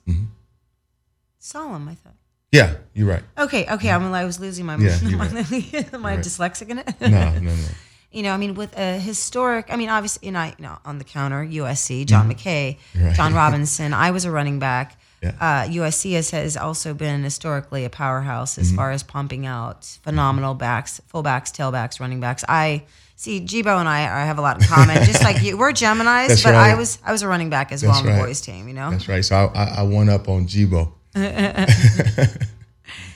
[1.39, 2.15] Solemn, I thought.
[2.51, 3.23] Yeah, you're right.
[3.37, 3.91] Okay, okay.
[3.91, 5.91] I'm, I was losing my Yeah, my, right.
[5.93, 6.19] my right.
[6.19, 6.89] dyslexic in it.
[7.01, 7.55] No, no, no.
[8.11, 10.77] you know, I mean, with a historic, I mean, obviously, you know, I- you know
[10.85, 13.05] on the counter, USC, John McKay, Mm-hmm.
[13.05, 13.15] Right.
[13.15, 13.93] John Robinson.
[13.93, 14.96] I was a running back.
[15.21, 15.34] Yeah.
[15.41, 18.75] Uh, USC has, has also been historically a powerhouse as Mm-hmm.
[18.75, 22.43] far as pumping out phenomenal backs, fullbacks, tailbacks, running backs.
[22.47, 22.84] I
[23.15, 25.03] see Jibo and I, I have a lot in common.
[25.06, 27.82] Just like you, we're Gemini's, That's but I was I was a running back as
[27.82, 28.67] well That's on the boys team.
[28.67, 29.25] You know, That's right.
[29.25, 30.93] So I, I, I won up on Jibo.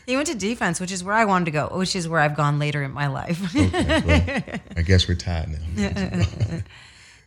[0.08, 2.36] he went to defense, which is where I wanted to go, which is where I've
[2.36, 3.56] gone later in my life.
[3.56, 6.62] Okay, well, I guess we're tied now.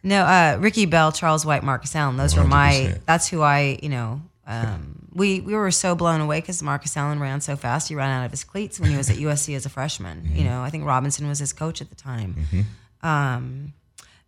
[0.07, 2.19] No, uh, Ricky Bell, Charles White, Marcus Allen.
[2.19, 2.99] Those were my.
[3.07, 3.79] That's who I.
[3.83, 7.89] You know, um, we we were so blown away because Marcus Allen ran so fast.
[7.89, 10.23] He ran out of his cleats when he was at USC as a freshman.
[10.23, 10.37] Mm-hmm.
[10.37, 12.37] You know, I think Robinson was his coach at the time.
[13.03, 13.73] Um,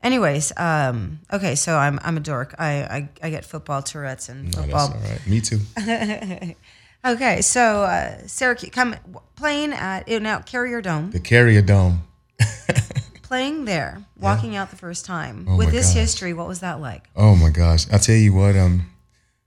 [0.03, 2.55] anyways, um, okay, so I'm I'm a dork.
[2.59, 4.93] I I, I get football Tourette's and No, football.
[4.93, 5.27] all right.
[5.27, 5.61] Me too.
[7.05, 8.97] Okay, so uh, Syracuse come
[9.37, 11.13] playing at now Carrier Dome.
[11.13, 12.03] The Carrier Dome.
[13.23, 15.95] Playing there, walking out the first time Oh with this gosh.
[15.95, 16.33] history.
[16.33, 17.09] What was that like?
[17.17, 17.87] Oh my gosh.
[17.93, 18.87] I tell you what, um,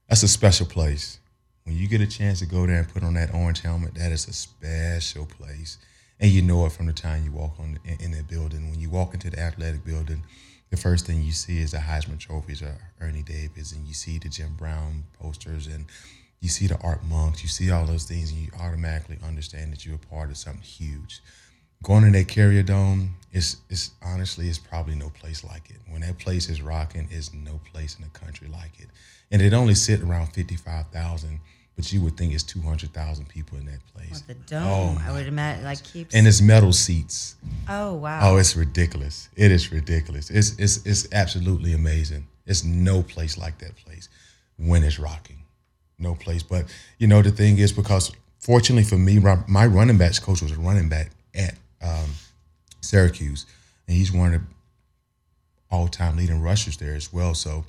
[0.10, 1.20] that's a special place.
[1.66, 4.12] When you get a chance to go there and put on that orange helmet, that
[4.12, 5.78] is a special place.
[6.20, 8.72] And you know it from the time you walk on in, in that building.
[8.72, 10.24] When you walk into the athletic building,
[10.72, 12.70] the first thing you see is the Heisman trophies of
[13.00, 15.86] Ernie Davis, and you see the Jim Brown posters, and
[16.42, 17.44] you see the Art Monks.
[17.44, 20.64] You see all those things, and you automatically understand that you're a part of something
[20.64, 21.22] huge
[21.84, 25.78] going to that carrier dome is is honestly is probably no place like it.
[25.88, 28.90] When that place is rocking, is no place in the country like it.
[29.32, 31.40] And it only sit around fifty five thousand,
[31.76, 34.22] but you would think it's two hundred thousand people in that place.
[34.22, 36.16] The dome, Oh I would imagine, like keeps.
[36.16, 37.36] And it's metal seats.
[37.68, 38.20] oh wow!
[38.24, 39.30] Oh, it's ridiculous.
[39.36, 40.30] It is ridiculous.
[40.30, 42.28] It's it's it's absolutely amazing.
[42.46, 44.10] It's no place like that place
[44.58, 45.44] when it's rocking.
[46.00, 46.42] No place.
[46.42, 46.66] But
[46.98, 50.60] you know the thing is because fortunately for me, my running backs coach was a
[50.60, 52.10] running back at um,
[52.82, 53.46] Syracuse,
[53.88, 54.48] and he's one of the
[55.70, 57.36] all time leading rushers there as well.
[57.36, 57.66] So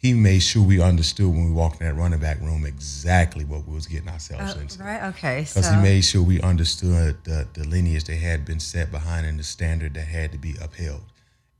[0.00, 3.66] he made sure we understood when we walked in that running back room exactly what
[3.68, 5.02] we was getting ourselves Oh, into right.
[5.10, 5.40] Okay.
[5.40, 9.26] because So he made sure we understood the, the lineage that had been set behind
[9.26, 11.02] and the standard that had to be upheld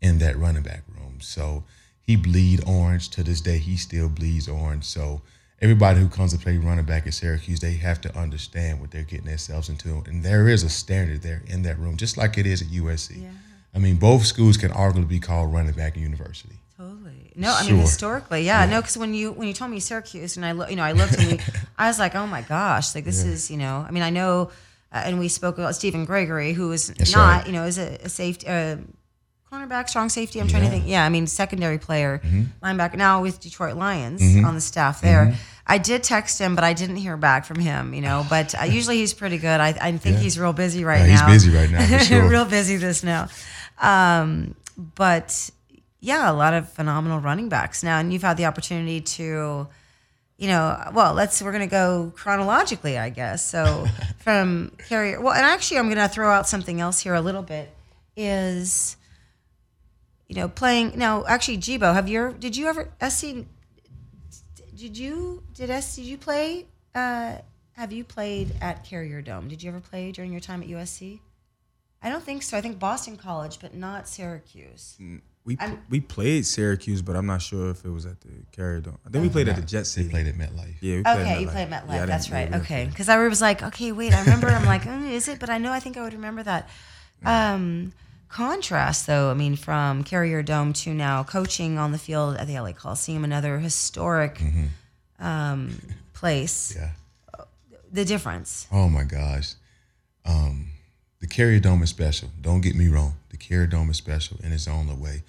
[0.00, 1.18] in that running back room.
[1.20, 1.64] So
[2.00, 3.59] he bleed orange to this day.
[3.59, 4.85] He still bleeds orange.
[4.85, 5.20] So
[5.61, 9.03] everybody who comes to play running back at Syracuse, they have to understand what they're
[9.03, 10.03] getting themselves into.
[10.07, 13.20] And there is a standard there in that room, just like it is at USC.
[13.22, 13.29] Yeah.
[13.74, 16.57] I mean, both schools can arguably be called running back university.
[17.40, 17.81] No, I mean Sure.
[17.81, 20.76] historically, yeah, no, because when you when you told me Syracuse and I look, you
[20.76, 21.38] know, I looked and we,
[21.79, 24.50] I was like, oh my gosh, like this is, you know, I mean, I know,
[24.92, 27.46] uh, and we spoke about Stephen Gregory, who is That's not, right.
[27.46, 28.46] you know, is a, a safety.
[28.46, 28.76] Uh,
[29.53, 30.40] Cornerback, strong safety.
[30.40, 30.72] I'm trying to Yeah.
[30.74, 30.81] Mm-hmm.
[30.83, 30.90] think.
[30.92, 32.20] Yeah, I mean, secondary player,
[32.62, 32.94] linebacker.
[32.94, 34.44] Now with Detroit Lions Mm-hmm.
[34.44, 35.35] on the staff there.
[35.66, 37.92] I did text him, but I didn't hear back from him.
[37.92, 39.59] You know, but uh, usually he's pretty good.
[39.61, 40.22] I, I think Yeah.
[40.22, 41.26] he's real busy right Yeah, he's now.
[41.29, 42.29] busy right now, sure.
[42.29, 43.26] real busy this now.
[43.81, 45.50] Um, but
[46.00, 49.68] yeah, a lot of phenomenal running backs now, and you've had the opportunity to,
[50.38, 53.46] you know, well, let's we're gonna go chronologically, I guess.
[53.46, 53.86] So
[54.18, 57.70] from carrier, well, and actually, I'm gonna throw out something else here a little bit.
[58.16, 58.96] Is
[60.28, 61.24] you know playing now?
[61.26, 62.32] Actually, Jibo, have you ever?
[62.32, 63.46] Did you ever SC?
[64.74, 65.96] Did you did S?
[65.96, 66.66] Did you play?
[66.94, 67.36] Uh,
[67.72, 69.48] have you played at Carrier Dome?
[69.48, 71.20] Did you ever play during your time at USC?
[72.02, 72.56] I don't think so.
[72.56, 74.96] I think Boston College, but not Syracuse.
[75.44, 78.81] We I'm- we played Syracuse, but I'm not sure if it was at the Carrier
[78.81, 78.98] Dome.
[79.07, 80.09] I think we played at the Jet They City.
[80.11, 80.74] played at MetLife.
[80.81, 81.53] Yeah, we played Okay, at you MetLife.
[81.53, 81.94] played MetLife.
[81.94, 82.50] Yeah, That's right.
[82.50, 84.12] we Okay, because I was like, okay, wait.
[84.12, 84.48] I remember.
[84.48, 85.40] I'm like, mm, is it?
[85.40, 85.72] But I know.
[85.72, 86.68] I think I would remember that.
[87.22, 87.92] Um,
[88.29, 89.31] contrast, though.
[89.31, 93.24] I mean, from Carrier Dome to now coaching on the field at the LA Coliseum,
[93.24, 94.40] another historic
[95.18, 95.79] um,
[96.14, 96.74] place.
[96.76, 96.92] Yeah.
[97.92, 98.66] the difference.
[98.72, 99.55] Oh my gosh.
[100.24, 100.69] Um,
[101.20, 102.30] the Carrier Dome is special.
[102.40, 103.14] Don't get me wrong.
[103.30, 105.22] The Carrier Dome is special in its own little way.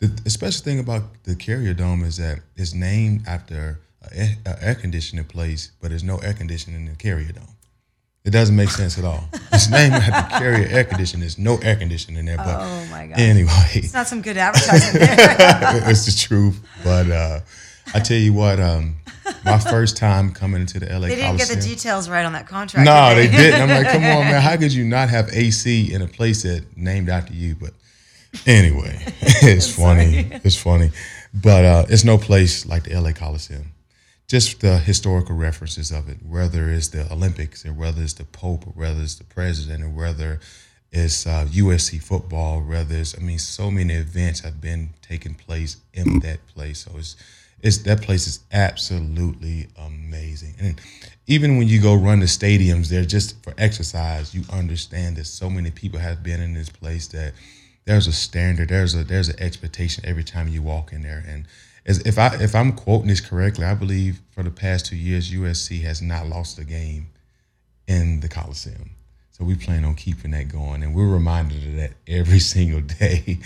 [0.00, 3.80] The, the special thing about the Carrier Dome is that it's named after
[4.12, 7.44] an air conditioning place, but there's no air conditioning in the Carrier Dome.
[8.24, 9.28] It doesn't make sense at all.
[9.52, 11.20] It's named after Carrier air conditioning.
[11.20, 12.36] There's no air conditioning in there.
[12.36, 13.18] But Oh my god.
[13.20, 15.08] anyway, It's not some good advertising there.
[15.90, 16.60] it's the truth.
[16.84, 17.40] But uh,
[17.94, 18.96] I tell you what, um,
[19.44, 22.46] my first time coming into the LA They didn't get the details right on that
[22.46, 22.84] contract.
[22.84, 23.62] no, did they didn't.
[23.62, 24.40] I'm like, come on, man.
[24.48, 27.54] How could you not have AC in a place that named after you?
[27.54, 27.72] But
[28.46, 30.28] anyway, it's funny.
[30.44, 30.90] It's funny.
[31.32, 33.72] But uh, it's no place like the LA Coliseum.
[34.28, 38.66] Just the historical references of it, whether it's the Olympics and whether it's the Pope
[38.66, 40.38] or whether it's the president or whether
[40.92, 45.78] it's uh, USC football, whether it's, I mean, so many events have been taking place
[45.92, 46.84] in that place.
[46.84, 47.16] So it's,
[47.62, 50.54] it's that place is absolutely amazing.
[50.60, 50.80] And
[51.26, 54.34] even when you go run the stadiums, they're just for exercise.
[54.34, 57.34] You understand that so many people have been in this place that
[57.84, 61.24] there's a standard, there's a there's an expectation every time you walk in there.
[61.26, 61.46] And
[61.86, 65.30] as if I if I'm quoting this correctly, I believe for the past two years
[65.30, 67.08] USC has not lost a game
[67.86, 68.90] in the Coliseum.
[69.40, 73.38] So we plan on keeping that going, and we're reminded of that every single day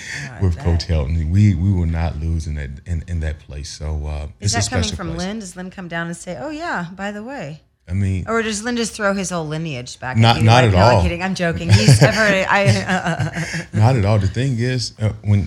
[0.43, 1.31] with Coach Helton.
[1.31, 3.71] We we will not lose in that in, in that place.
[3.71, 5.19] So uh, Is that coming from place.
[5.21, 5.39] Lynn?
[5.39, 8.65] Does Lynn come down and say, "Oh yeah, by the way," I mean, or does
[8.65, 10.17] Lynn just throw his whole lineage back?
[10.17, 10.47] Not- at you?
[10.47, 11.03] not Like, at no, I'm all.
[11.03, 11.23] kidding.
[11.23, 11.71] I'm joking.
[11.79, 12.51] He's, I've heard it.
[12.51, 14.19] I, uh, Not at all.
[14.19, 15.47] The thing is, uh, when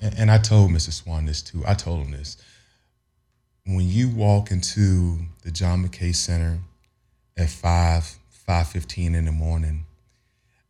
[0.00, 0.92] and I told Mr.
[0.92, 1.64] Swann this too.
[1.66, 2.36] I told him this.
[3.64, 6.60] When you walk into the John McKay Center
[7.36, 9.86] at five five fifteen in the morning,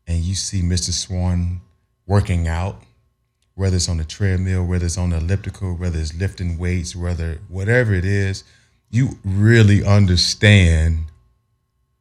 [0.09, 0.91] and you see Mr.
[0.91, 1.61] Swann
[2.07, 2.83] working out,
[3.55, 7.39] whether it's on the treadmill, whether it's on the elliptical, whether it's lifting weights, whether
[7.49, 8.43] whatever it is,
[8.91, 11.05] you really understand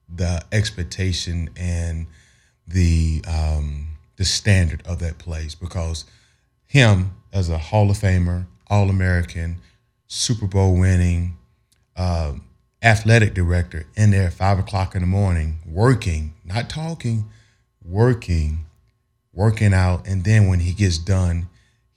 [0.08, 2.08] the expectation and
[2.66, 6.06] the um, the standard of that place because
[6.66, 9.58] him as a Hall of Famer, All American,
[10.08, 11.38] Super Bowl winning,
[11.98, 12.44] um,
[12.82, 17.26] athletic director in there at five o'clock in the morning, working, not talking,
[17.88, 18.66] working,
[19.34, 21.48] working out, and then when he gets done,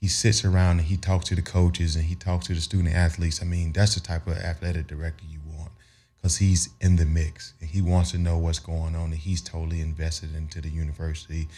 [0.01, 2.95] he sits around and he talks to the coaches and he talks to the student
[2.95, 3.43] athletes.
[3.43, 5.73] I mean, that's the type of athletic director you want
[6.17, 9.43] because he's in the mix and he wants to know what's going on and he's
[9.43, 11.49] totally invested into the university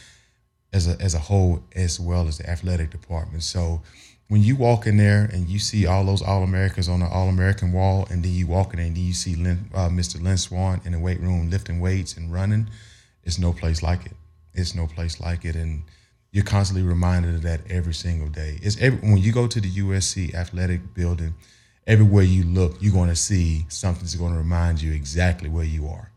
[0.72, 3.44] as a as a whole as well as the athletic department.
[3.44, 3.82] So
[4.28, 7.28] when you walk in there and you see all those All Americans on the All
[7.28, 10.22] American wall, and then you walk in there and you see Lynn, uh, Mr.
[10.22, 12.68] Lynn Swann in the weight room lifting weights and running,
[13.24, 14.16] it's no place like it.
[14.54, 15.82] It's no place like it, and
[16.30, 18.58] you're constantly reminded of that every single day.
[18.62, 21.34] It's every, when you go to the USC athletic building,
[21.86, 25.64] everywhere you look, you're going to see something that's going to remind you exactly where
[25.64, 26.12] you are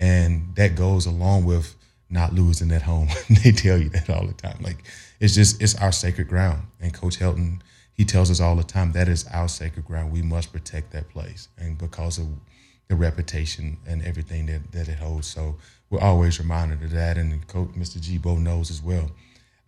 [0.00, 1.74] and that goes along with
[2.10, 3.08] not losing at home.
[3.42, 4.58] they tell you that all the time.
[4.60, 4.84] Like
[5.20, 6.62] it's just it's our sacred ground.
[6.80, 7.60] And Coach Helton,
[7.92, 10.12] he tells us all the time that is our sacred ground.
[10.12, 12.26] We must protect that place, and because of
[12.88, 15.26] the reputation and everything that, that it holds.
[15.26, 15.56] So
[15.94, 17.16] we're always reminded of that.
[17.16, 17.98] And Coach Mr.
[17.98, 19.10] Gbo knows as well.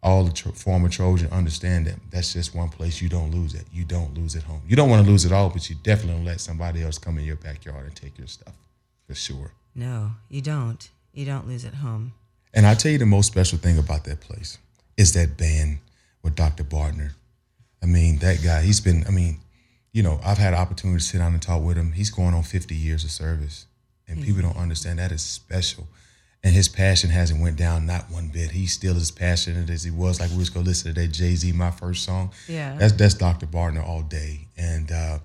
[0.03, 3.65] All the tro- former Trojan understand that that's just one place you don't lose it.
[3.73, 4.63] You don't lose at home.
[4.69, 7.19] You don't want to lose it all, but you definitely don't let somebody else come
[7.19, 8.55] in your backyard and take your stuff
[9.07, 9.53] for sure.
[9.75, 10.91] no, you don't.
[11.13, 12.13] You don't lose at home.
[12.53, 14.59] And I tell you the most special thing about that place
[14.97, 15.79] is that band
[16.23, 16.63] with Dr.
[16.65, 17.13] Bartner.
[17.83, 19.41] I mean, that guy, he's been, I mean,
[19.93, 21.93] you know, I've had an opportunity to sit down and talk with him.
[21.93, 23.67] He's going on 50 years of service.
[24.09, 25.89] And people don't understand that is special.
[26.47, 28.53] And his passion hasn't went down not one bit.
[28.53, 30.21] He's still as passionate as he was.
[30.21, 32.31] Like we was gonna listen to that Jay-Z, my first song.
[32.47, 32.77] Yeah.
[32.79, 33.47] That's that's Dr.
[33.47, 34.47] Bartner all day.
[34.57, 35.19] And uh,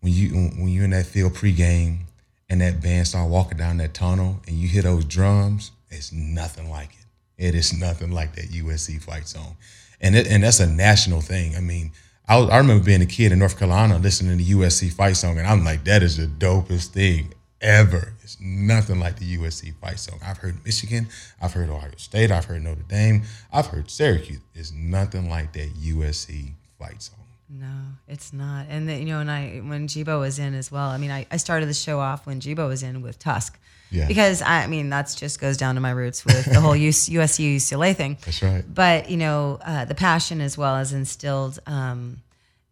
[0.00, 2.04] when you when you're in that field pregame
[2.48, 6.70] and that band start walking down that tunnel and you hear those drums, it's nothing
[6.70, 7.48] like it.
[7.48, 9.58] It is nothing like that USC fight song,
[10.00, 11.54] and it, and that's a national thing.
[11.54, 11.92] I mean,
[12.26, 15.36] I, was, I remember being a kid in North Carolina listening to USC fight song,
[15.36, 18.14] and I'm like, that is the dopest thing ever.
[18.22, 20.18] It's nothing like the USC fight song.
[20.24, 21.08] I've heard Michigan,
[21.40, 23.22] I've heard Ohio State, I've heard Notre Dame,
[23.52, 24.40] I've heard Syracuse.
[24.54, 27.20] It's nothing like that USC fight song.
[27.48, 27.66] No,
[28.08, 28.66] it's not.
[28.70, 30.88] And the, you know, and I when Jibo was in as well.
[30.88, 33.58] I mean, I, I started the show off when Jibo was in with Tusk.
[33.90, 34.08] Yeah.
[34.08, 37.56] Because I mean, that's just goes down to my roots with the whole US, USC
[37.56, 38.16] UCLA thing.
[38.24, 38.64] That's right.
[38.66, 41.58] But you know, uh, the passion as well as instilled.
[41.66, 42.22] Um,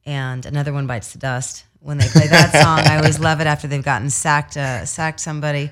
[0.07, 1.65] and another one bites the dust.
[1.81, 5.21] When they play that song, I always love it after they've gotten sacked, uh, sacked
[5.21, 5.71] somebody,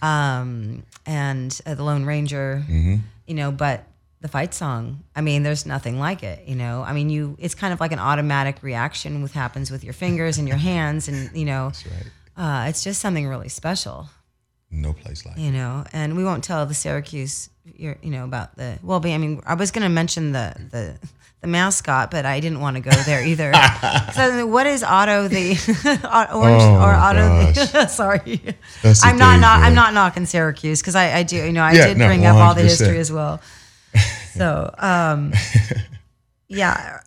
[0.00, 2.64] um, and uh, the Lone Ranger.
[3.26, 3.84] You know, but
[4.20, 5.04] the fight song.
[5.14, 6.46] I mean, there's nothing like it.
[6.48, 7.36] You know, I mean, you.
[7.38, 11.08] It's kind of like an automatic reaction with happens with your fingers and your hands,
[11.08, 11.72] and you know,
[12.36, 12.64] right.
[12.64, 14.08] uh, it's just something really special.
[14.72, 15.40] No place like it.
[15.40, 19.12] you know and we won't tell the syracuse you you know about the well be
[19.14, 20.98] i mean i was going to mention the the
[21.40, 23.52] the mascot but i didn't want to go there either.
[24.14, 25.52] So what is otto the
[26.34, 28.40] orange Oh, or otto the, sorry.
[28.82, 31.72] That's i'm not, not i'm not knocking syracuse because I, I do you know i
[31.72, 33.40] Yeah, did no, bring up all the history as well.
[34.36, 35.32] So um
[36.48, 37.00] yeah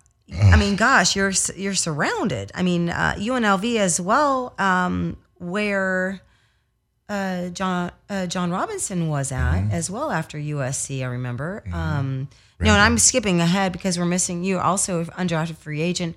[0.52, 2.52] i mean gosh you're you're surrounded.
[2.56, 6.22] I mean uh, unlv as well um where
[7.10, 9.72] uh, John uh, John Robinson was at Mm-hmm.
[9.72, 11.02] as well after USC.
[11.04, 11.63] I remember.
[11.72, 12.28] Um,
[12.60, 14.60] no, and I'm skipping ahead because we're missing you.
[14.60, 16.15] Also, undrafted free agent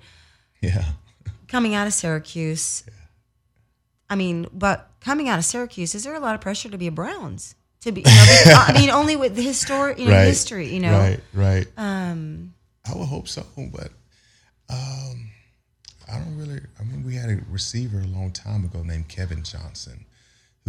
[0.61, 0.85] Yeah.
[1.47, 2.83] coming out of Syracuse.
[2.87, 2.93] Yeah.
[4.09, 6.87] I mean, but coming out of Syracuse, is there a lot of pressure to be
[6.87, 7.55] a Browns?
[7.81, 10.25] To be, you know, because- I mean, only with the historic, you know, Right.
[10.25, 10.97] history, you know.
[10.97, 11.67] Right, right.
[11.77, 12.53] Um,
[12.91, 13.91] I would hope so, but
[14.69, 15.29] um,
[16.11, 16.59] I don't really.
[16.79, 20.05] I mean, we had a receiver a long time ago named Kevin Johnson,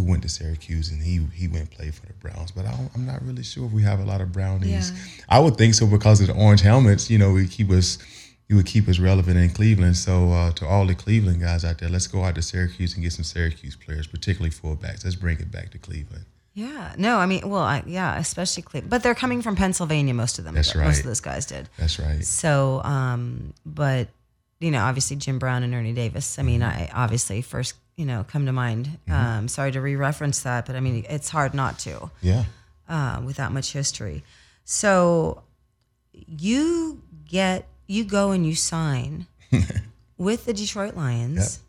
[0.01, 2.51] who went to Syracuse, and he he went and played for the Browns.
[2.51, 4.91] But I I'm not really sure if we have a lot of Brownies.
[4.91, 5.25] Yeah.
[5.29, 7.11] I would think so because of the orange helmets.
[7.11, 7.99] You know, we keep us.
[8.49, 9.97] You would keep us relevant in Cleveland.
[9.97, 13.03] So uh, to all the Cleveland guys out there, let's go out to Syracuse and
[13.05, 15.05] get some Syracuse players, particularly fullbacks.
[15.05, 16.25] Let's bring it back to Cleveland.
[16.55, 18.91] yeah, no, I mean, well, I, yeah, especially, Cleveland.
[18.91, 20.15] but they're coming from Pennsylvania.
[20.15, 20.87] Most of them, That's right.
[20.87, 21.69] Most of those guys did.
[21.79, 22.25] That's right.
[22.25, 24.09] So, um, but
[24.59, 26.37] you know, obviously Jim Brown and Ernie Davis.
[26.39, 28.99] I mean, I obviously first you know come to mind.
[29.11, 32.45] Um, sorry to re-reference that, but I mean, it's hard not to Yeah.
[32.89, 34.25] uh, with that much history.
[34.65, 35.43] So,
[36.13, 39.27] you get you go and you sign
[40.17, 41.61] with the Detroit Lions.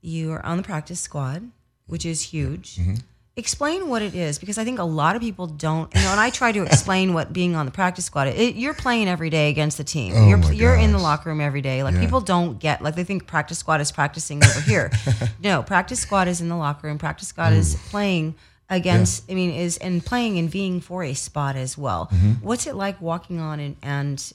[0.00, 1.50] You are on the practice squad,
[1.86, 2.76] which is huge.
[2.76, 2.94] Mm-hmm.
[3.34, 5.92] Explain what it is because I think a lot of people don't.
[5.94, 8.28] You know, and I try to explain what being on the practice squad.
[8.28, 10.12] It, you're playing every day against the team.
[10.14, 11.82] Oh you're you're in the locker room every day.
[11.82, 12.00] Like Yeah.
[12.00, 14.90] people don't get like they think practice squad is practicing over here.
[15.42, 16.98] no, practice squad is in the locker room.
[16.98, 18.34] Practice squad is playing
[18.68, 19.30] against.
[19.30, 22.08] I mean, is and playing and being for a spot as well.
[22.12, 22.44] Mm-hmm.
[22.44, 24.32] What's it like walking on and and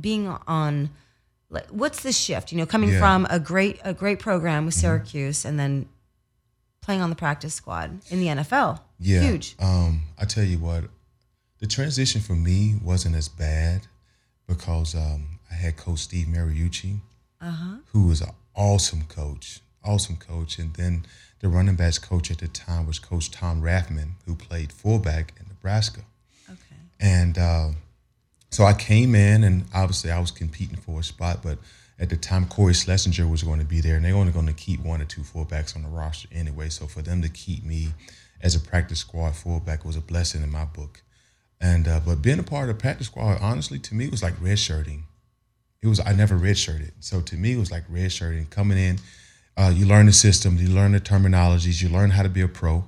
[0.00, 0.88] being on?
[1.50, 2.50] Like, what's the shift?
[2.52, 2.94] You know, coming Yeah.
[2.94, 3.24] Mm-hmm.
[3.24, 5.86] from a great a great program with Syracuse and then
[6.88, 8.80] playing on the practice squad in the NFL.
[8.98, 9.20] Yeah.
[9.20, 9.56] Huge.
[9.60, 10.84] Um, I tell you what,
[11.58, 13.82] the transition for me wasn't as bad
[14.46, 17.00] because um, I had Coach Steve Mariucci,
[17.92, 21.04] who was an awesome coach, awesome coach, and then
[21.40, 25.46] the running backs coach at the time was Coach Tom Rathman, who played fullback in
[25.46, 26.00] Nebraska.
[26.48, 26.80] Okay.
[26.98, 27.68] And uh,
[28.48, 31.58] so I came in, and obviously I was competing for a spot, but
[31.98, 34.52] at the time Cory Schlesinger was going to be there, and they're only going to
[34.52, 36.68] keep one or two fullbacks on the roster anyway.
[36.68, 37.88] So for them to keep me
[38.40, 41.02] as a practice squad fullback was a blessing in my book.
[41.60, 44.36] And uh, but being a part of the practice squad, honestly, to me, was like
[44.36, 45.02] redshirting.
[45.82, 48.48] It was I never redshirted, so to me, it was like redshirting.
[48.50, 48.98] Coming in,
[49.56, 52.48] uh, you learn the system, you learn the terminologies, you learn how to be a
[52.48, 52.84] pro.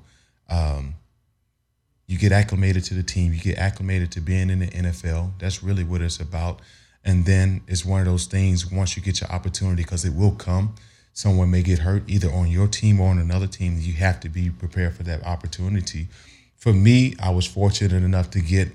[0.49, 0.95] Um,
[2.07, 5.33] you get acclimated to the team, you get acclimated to being in the NFL.
[5.39, 6.61] That's really what it's about.
[7.05, 10.33] And then it's one of those things once you get your opportunity, because it will
[10.33, 10.75] come.
[11.13, 13.79] Someone may get hurt either on your team or on another team.
[13.81, 16.09] You have to be prepared for that opportunity.
[16.57, 18.69] For me, I was fortunate enough to get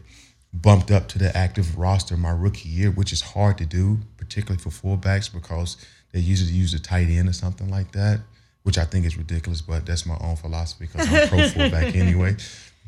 [0.61, 4.61] bumped up to the active roster my rookie year, which is hard to do, particularly
[4.61, 5.77] for fullbacks because
[6.11, 8.21] they usually use a tight end or something like that,
[8.63, 12.37] which I think is ridiculous, but that's my own philosophy because I'm pro fullback anyway.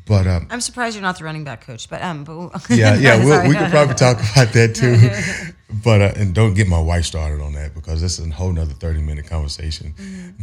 [0.08, 3.22] But um, I'm surprised you're not the running back coach, but um, but yeah, yeah,
[3.22, 5.52] we'll, we could probably talk about that too.
[5.84, 8.50] But uh, and don't get my wife started on that because this is a whole
[8.50, 9.94] nother thirty minute conversation.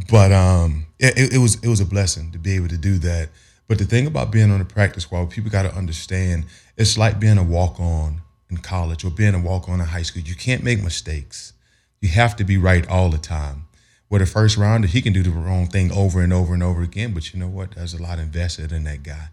[0.09, 2.99] But um, it, it- it was it was a blessing to be able to do
[2.99, 3.29] that.
[3.67, 6.45] But the thing about being on the practice squad, people got to understand,
[6.77, 10.03] it's like being a walk on in college or being a walk on in high
[10.03, 10.21] school.
[10.21, 11.53] You can't make mistakes.
[12.01, 13.65] You have to be right all the time.
[14.09, 16.83] Where the first rounder, he can do the wrong thing over and over and over
[16.83, 17.15] again.
[17.15, 17.71] But you know what?
[17.71, 19.29] There's a lot invested in that guy.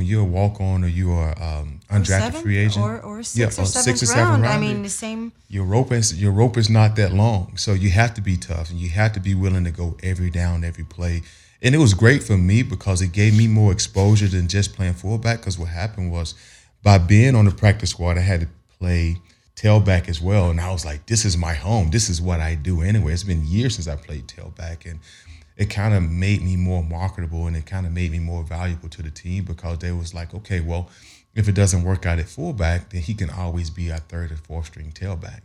[0.00, 3.22] When you're a walk on or you are um, undrafted seventh free agent, or or
[3.22, 4.46] sixth yeah, or or six or seven round.
[4.46, 5.32] I mean, the same.
[5.50, 8.70] your rope is your rope is not that long, so you have to be tough
[8.70, 11.20] and you have to be willing to go every down, every play.
[11.60, 14.94] And it was great for me because it gave me more exposure than just playing
[14.94, 15.40] fullback.
[15.40, 16.34] Because what happened was,
[16.82, 18.48] by being on the practice squad, I had to
[18.78, 19.18] play
[19.54, 21.90] tailback as well, and I was like, "This is my home.
[21.90, 25.00] This is what I do anyway." It's been years since I played tailback, and
[25.60, 28.88] it kind of made me more marketable and it kind of made me more valuable
[28.88, 30.88] to the team because they was like, okay, well,
[31.34, 34.36] if it doesn't work out at fullback, then he can always be our third or
[34.36, 35.42] fourth string tailback.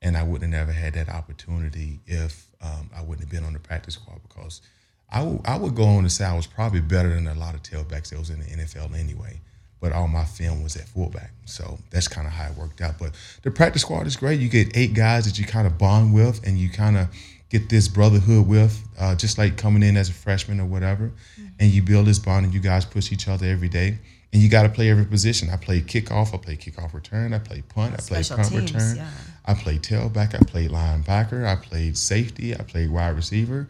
[0.00, 3.52] And I wouldn't have never had that opportunity if um, I wouldn't have been on
[3.52, 4.62] the practice squad because
[5.10, 7.56] I would I would go on to say I was probably better than a lot
[7.56, 9.40] of tailbacks that was in the NFL anyway.
[9.80, 12.98] But all my film was at fullback, so that's kind of how it worked out.
[12.98, 14.40] But the practice squad is great.
[14.40, 17.08] You get eight guys that you kind of bond with, and you kind of
[17.50, 21.12] get this brotherhood with, uh, just like coming in as a freshman or whatever,
[21.58, 23.98] and you build this bond and you guys push each other every day.
[24.30, 25.48] And you got to play every position.
[25.48, 26.34] I play kickoff.
[26.34, 27.32] I play kickoff return.
[27.32, 27.94] I play punt.
[27.94, 28.96] I play punt teams, return.
[28.96, 29.10] yeah.
[29.46, 30.34] I played tailback.
[30.34, 31.46] I played linebacker.
[31.46, 32.54] I played safety.
[32.54, 33.66] I played wide receiver.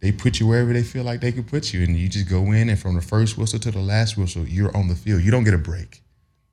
[0.00, 2.50] They put you wherever they feel like they can put you, and you just go
[2.50, 2.68] in.
[2.68, 5.22] And from the first whistle to the last whistle, you're on the field.
[5.22, 6.02] You don't get a break.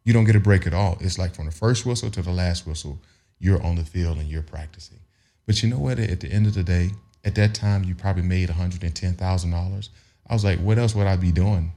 [0.03, 0.97] You don't get a break at all.
[1.01, 2.99] It's like from the first whistle to the last whistle,
[3.39, 4.99] you're on the field and you're practicing.
[5.47, 5.97] But you know what?
[5.97, 6.91] At the end of the day,
[7.25, 9.89] at that time, you probably made one hundred and ten thousand dollars.
[10.29, 11.71] I was like, what else would I be doing?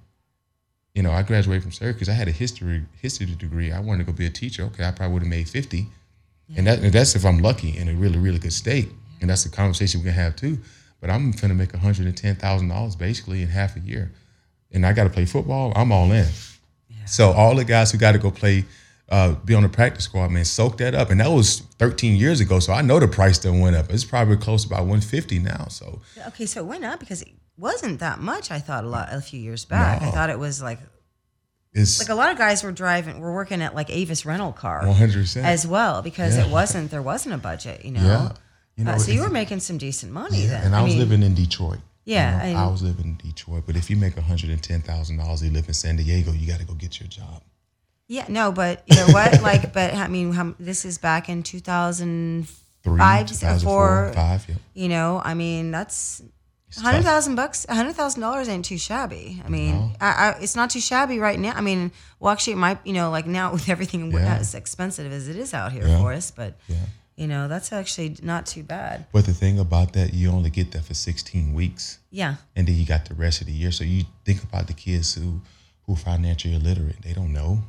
[0.95, 2.09] You know, I graduated from Syracuse.
[2.09, 3.73] I had a history history degree.
[3.73, 4.65] I wanted to go be a teacher.
[4.65, 5.87] Okay, I probably would have made fifty,
[6.57, 8.91] and that and that's if I'm lucky in a really really good state.
[9.21, 10.59] And that's the conversation we can have too.
[11.01, 14.11] But I'm gonna make one hundred and ten thousand dollars basically in half a year,
[14.73, 15.73] and I got to play football.
[15.77, 16.27] I'm all in.
[17.07, 18.65] So all the guys who got to go play,
[19.11, 21.11] uh, be on the practice squad, man, soak that up.
[21.11, 22.61] And that was 13 years ago.
[22.61, 23.91] So I know the price done went up.
[23.91, 25.67] It's probably close to about 150 now.
[25.69, 28.51] So Okay, so it went up because it wasn't that much.
[28.51, 30.01] I thought a lot a few years back.
[30.03, 30.79] I thought it was like
[31.73, 34.83] it's like a lot of guys were driving, were working at like Avis rental car
[34.83, 35.45] 100%.
[35.45, 36.47] as well because Yeah.
[36.47, 38.03] it wasn't there wasn't a budget, you know.
[38.03, 38.33] Yeah.
[38.77, 40.65] You Uh, know, so you were making some decent money Yeah, then.
[40.67, 41.81] and I, was mean, living in Detroit.
[42.05, 43.65] you Yeah, know, I- I, was living in Detroit.
[43.67, 46.99] But if you make $110,000, you live in San Diego, you got to go get
[47.01, 47.43] your job.
[48.11, 49.41] Yeah, no, but you know what?
[49.51, 54.13] like, but I mean, how, this is back in 2005, Three, Five, 2004, four.
[54.15, 54.55] five, yeah.
[54.75, 56.21] you know, I mean, that's
[56.77, 57.05] hundred
[57.37, 57.67] bucks.
[57.69, 59.41] hundred thousand dollars ain't too shabby.
[59.45, 59.93] I mean, No.
[60.01, 61.53] I, I, it's not too shabby right now.
[61.55, 64.35] I mean, well, actually, it might, you know, like now with everything Yeah.
[64.41, 65.99] as expensive as it is out here Yeah.
[66.01, 66.77] for us, but Yeah.
[67.15, 69.07] you know, that's actually not too bad.
[69.13, 71.99] But the thing about that, you only get that for 16 weeks.
[72.11, 73.71] Yeah, and then you got the rest of the year.
[73.71, 75.43] So you think about the kids who
[75.87, 77.03] who are financially illiterate.
[77.03, 77.63] They don't know.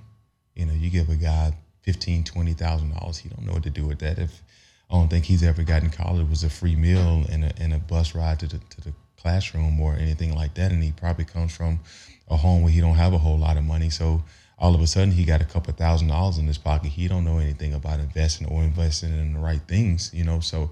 [0.56, 3.70] You know, you give a guy fifteen, twenty thousand dollars, he don't know what to
[3.70, 4.20] do with that.
[4.20, 4.42] If
[4.90, 7.80] I don't think he's ever gotten college was a free meal and a, and a
[7.80, 10.72] bus ride to the to the classroom or anything like that.
[10.72, 11.80] And he probably comes from
[12.28, 13.90] a home where he don't have a whole lot of money.
[13.90, 14.24] So
[14.58, 16.90] all of a sudden he got a couple thousand dollars in his pocket.
[16.90, 20.40] He don't know anything about investing or investing in the right things, you know.
[20.40, 20.72] So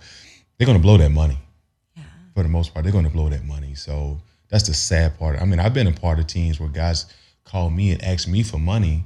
[0.57, 1.37] they're gonna blow that money
[1.95, 2.03] Yeah.
[2.33, 3.75] for the most part, they're going to blow that money.
[3.75, 4.19] So
[4.49, 5.41] that's the sad part.
[5.41, 7.05] I mean, I've been a part of teams where guys
[7.45, 9.03] call me and ask me for money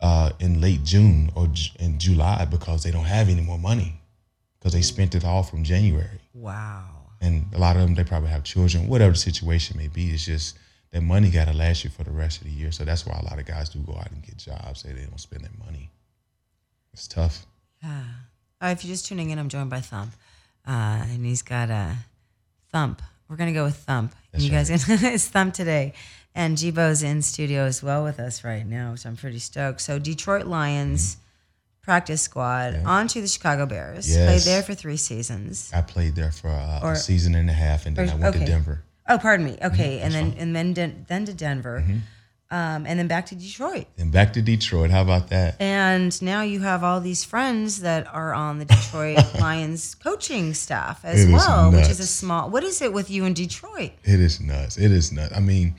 [0.00, 1.48] uh, in late June or
[1.78, 4.00] in July because they don't have any more money
[4.58, 6.20] because they spent it all from January.
[6.34, 6.84] wow.
[7.22, 10.08] And a lot of them, they probably have children, whatever the situation may be.
[10.08, 10.56] It's just
[10.90, 12.72] that money got to last you for the rest of the year.
[12.72, 14.82] So that's why a lot of guys do go out and get jobs.
[14.84, 15.90] They, they don't spend their money.
[16.94, 17.44] It's tough.
[17.82, 18.04] Yeah.
[18.60, 20.12] Uh, if you're just tuning in, I'm joined by Thump,
[20.66, 21.94] uh, and he's got a
[22.72, 23.02] Thump.
[23.28, 24.14] We're gonna go with Thump.
[24.32, 25.94] That's you guys, it's Thump today,
[26.34, 29.80] and Jibo's in studio as well with us right now, which I'm pretty stoked.
[29.80, 31.16] So Detroit Lions
[31.82, 34.06] practice squad onto the Chicago Bears.
[34.14, 35.70] Played there for three seasons.
[35.74, 38.14] I played there for uh, Or- a season and a half, and then or- I
[38.14, 38.44] went okay.
[38.44, 38.82] to Denver.
[39.08, 39.56] Oh, pardon me.
[39.62, 41.82] Okay, and then and then Den- then to Denver,
[42.52, 43.86] um, and then back to Detroit.
[43.98, 44.90] And back to Detroit.
[44.92, 45.56] How about that?
[45.60, 51.04] And now you have all these friends that are on the Detroit Lions coaching staff
[51.04, 52.50] as It is well, which is a small.
[52.50, 53.92] What is it with you in Detroit?
[54.04, 54.76] It is nuts.
[54.76, 55.34] It is nuts.
[55.36, 55.74] I mean,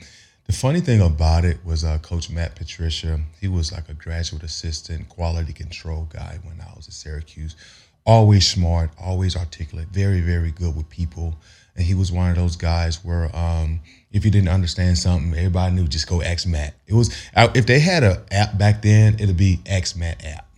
[0.52, 3.18] the funny thing about it was uh, Coach Matt Patricia.
[3.40, 7.56] He was like a graduate assistant, quality control guy when I was at Syracuse.
[8.04, 11.36] Always smart, always articulate, very, very good with people.
[11.74, 13.80] And he was one of those guys where um,
[14.12, 16.74] if you didn't understand something, everybody knew just go ask Matt.
[16.86, 20.51] It was uh, if they had an app back then, it'd be Ask Matt app.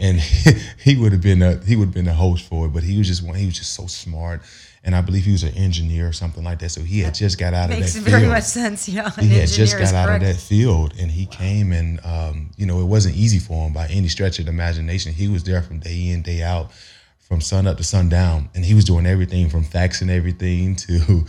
[0.00, 0.20] And
[0.78, 2.98] he would have been a he would have been a host for it, but he
[2.98, 3.36] was just one.
[3.36, 4.42] He was just so smart,
[4.84, 6.70] and I believe he was an engineer or something like that.
[6.70, 7.76] So he had just got out of that.
[7.76, 7.80] Field.
[7.80, 8.32] Makes very field.
[8.32, 8.88] much sense.
[8.88, 12.50] Yeah, an He had just got out of that field, and he came and um,
[12.56, 15.12] you know it wasn't easy for him by any stretch of the imagination.
[15.12, 16.72] He was there from day in day out,
[17.20, 21.24] from sun up to sundown, and he was doing everything from faxing everything to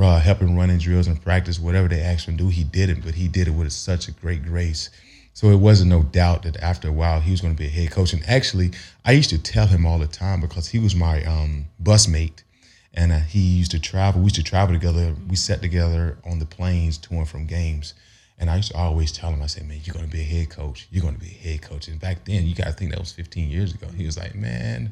[0.00, 3.04] uh, helping running drills and practice, whatever they asked him to do, he did it.
[3.04, 4.90] But he did it with such a great grace.
[5.38, 7.70] So it wasn't no doubt that after a while he was going to be a
[7.70, 8.12] head coach.
[8.12, 8.72] And actually,
[9.04, 12.42] I used to tell him all the time because he was my um, bus mate,
[12.92, 14.20] and uh, he used to travel.
[14.20, 15.14] We used to travel together.
[15.28, 17.94] We sat together on the planes to and from games.
[18.40, 20.24] And I used to always tell him, I said, man, you're going to be a
[20.24, 20.88] head coach.
[20.90, 21.86] You're going to be a head coach.
[21.86, 23.86] And back then, you got to think that was 15 years ago.
[23.96, 24.90] He was like, man,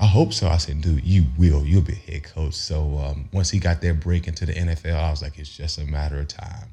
[0.00, 0.48] I hope so.
[0.48, 1.64] I said, dude, you will.
[1.64, 2.54] You'll be a head coach.
[2.54, 5.78] So um, once he got that break into the NFL, I was like, it's just
[5.78, 6.70] a matter of time.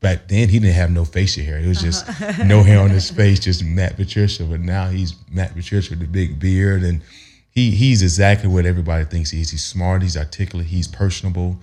[0.00, 1.58] Back then, he didn't have no facial hair.
[1.58, 2.06] It was just
[2.44, 4.44] no hair on his face, just Matt Patricia.
[4.44, 7.02] But now he's Matt Patricia with the big beard, and
[7.50, 9.50] he he's exactly what everybody thinks he is.
[9.50, 11.60] He's smart, he's articulate, he's personable,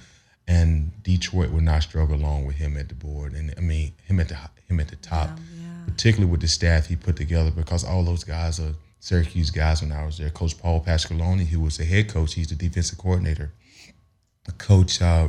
[0.47, 3.33] and Detroit would not struggle along with him at the board.
[3.33, 5.29] And I mean, him at the him at the top,
[5.85, 9.91] particularly with the staff he put together, because all those guys are Syracuse guys when
[9.91, 10.31] I was there.
[10.31, 13.51] Coach Paul Pasqualoni, who was the head coach, he's the defensive coordinator.
[14.45, 15.27] The coach uh,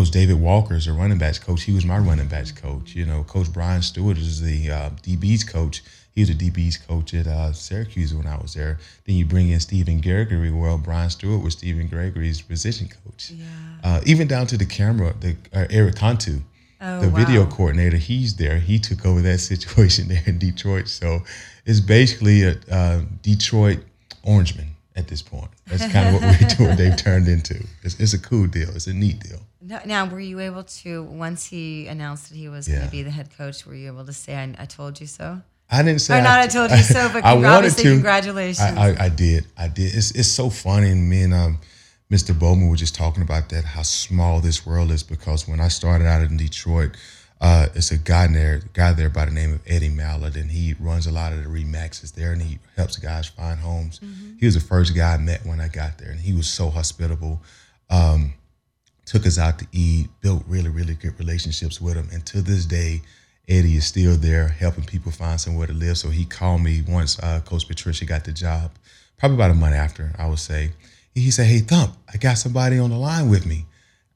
[0.00, 1.64] Coach David Walker is a running backs coach.
[1.64, 2.94] He was my running backs coach.
[2.94, 5.82] You know, Coach Brian Stewart is the uh, DB's coach.
[6.14, 8.78] He was a DB's coach at uh, Syracuse when I was there.
[9.04, 10.50] Then you bring in Stephen Gregory.
[10.50, 13.32] Well, Brian Stewart was Stephen Gregory's position coach.
[13.32, 13.44] Yeah.
[13.84, 16.40] Uh, even down to the camera, the uh, Eric Cantu,
[16.80, 18.58] Oh, the video coordinator, he's there.
[18.58, 20.88] He took over that situation there in Detroit.
[20.88, 21.20] So
[21.66, 23.80] it's basically a uh, Detroit
[24.24, 25.48] Orangeman at this point.
[25.66, 26.76] That's kind of what we're doing.
[26.76, 27.64] They've turned into.
[27.82, 28.68] It's, it's a cool deal.
[28.70, 29.40] It's a neat deal.
[29.62, 32.86] Now, now, were you able to once he announced that he was going Yeah.
[32.86, 33.66] to be the head coach?
[33.66, 35.42] Were you able to say, "I, I told you so"?
[35.70, 37.82] I didn't say Or not, I told you so, but I wanted to.
[37.82, 38.58] congratulations.
[38.60, 39.46] I, I, I did.
[39.56, 39.94] I did.
[39.94, 40.90] It's it's so funny.
[40.90, 41.58] And me and um,
[42.10, 42.36] Mr.
[42.36, 45.02] Bowman were just talking about that, how small this world is.
[45.04, 46.96] Because when I started out in Detroit,
[47.40, 50.74] uh, it's a guy there, guy there by the name of Eddie Mallard, and he
[50.78, 54.00] runs a lot of the remaxes there, and he helps guys find homes.
[54.38, 56.68] He was the first guy I met when I got there, and he was so
[56.68, 57.40] hospitable.
[57.88, 58.34] Um,
[59.06, 62.08] took us out to eat, built really, really good relationships with him.
[62.12, 63.02] And to this day,
[63.48, 65.98] Eddie is still there helping people find somewhere to live.
[65.98, 68.70] So he called me once uh, Coach Patricia got the job,
[69.18, 70.72] probably about a month after, I would say.
[71.14, 73.64] He said, Hey, Thump, I got somebody on the line with me.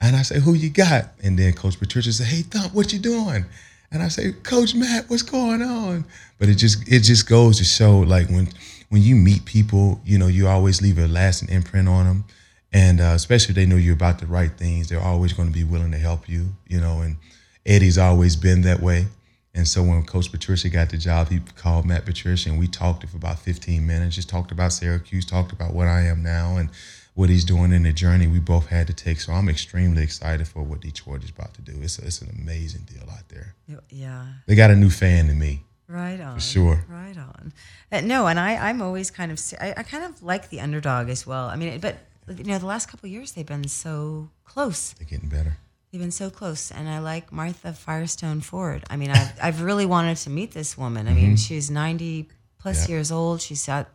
[0.04, 1.06] And I say, Who you got?
[1.22, 3.46] And then Coach Patricia said, Hey, Thump, what you doing?
[3.90, 6.04] And I say, Coach Matt, what's going on?
[6.38, 8.48] But it just it just goes to show like when
[8.90, 12.24] when you meet people, you know, you always leave a lasting imprint on them.
[12.70, 15.54] And uh, especially if they know you're about the right things, they're always going to
[15.54, 17.00] be willing to help you, you know.
[17.00, 17.16] And
[17.64, 19.06] Eddie's always been that way.
[19.54, 23.08] And so when Coach Patricia got the job, he called Matt Patricia and we talked
[23.08, 26.68] for about 15 minutes, just talked about Syracuse, talked about what I am now and
[27.14, 29.20] what he's doing in the journey we both had to take.
[29.20, 31.72] So I'm extremely excited for what Detroit is about to do.
[31.80, 33.54] It's, it's an amazing deal out there.
[33.90, 34.26] yeah.
[34.46, 35.62] They got a new fan in me.
[35.86, 36.34] Right on.
[36.36, 36.84] For sure.
[36.88, 37.52] Right on.
[37.92, 41.08] Uh, no, and I, I'm always kind of, I, I kind of like the underdog
[41.08, 41.46] as well.
[41.46, 41.98] I mean, but
[42.28, 44.94] you know, the last couple of years they've been so close.
[44.94, 45.58] They're getting better.
[45.92, 48.82] They've been so close, and I like Martha Firestone Ford.
[48.90, 51.06] I mean, I've, I've really wanted to meet this woman.
[51.06, 52.90] I mean, she's 90 plus Mm-hmm.
[52.90, 52.96] Yeah.
[52.96, 53.40] years old.
[53.42, 53.88] She's at,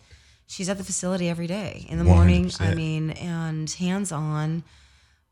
[0.49, 2.51] she's at the facility every day in the morning.
[2.59, 4.63] I mean, and hands on.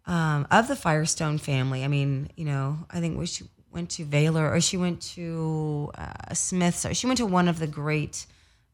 [0.06, 3.44] Um, of the Firestone family, I mean, you know, I think we she
[3.74, 6.76] went to Baylor or she went to uh, Smith.
[6.78, 8.26] So she went to one of the great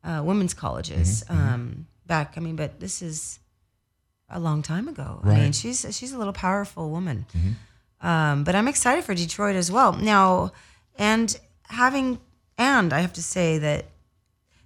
[0.03, 2.33] uh, women's colleges Mm-hmm, um, back.
[2.37, 3.39] I mean, but this is
[4.29, 5.21] a long time ago.
[5.23, 7.25] I mean, she's she's a little powerful woman.
[8.01, 9.93] Um, but I'm excited for Detroit as well.
[9.93, 10.51] Now,
[10.99, 11.35] and
[11.67, 12.19] having
[12.59, 13.85] and I have to say that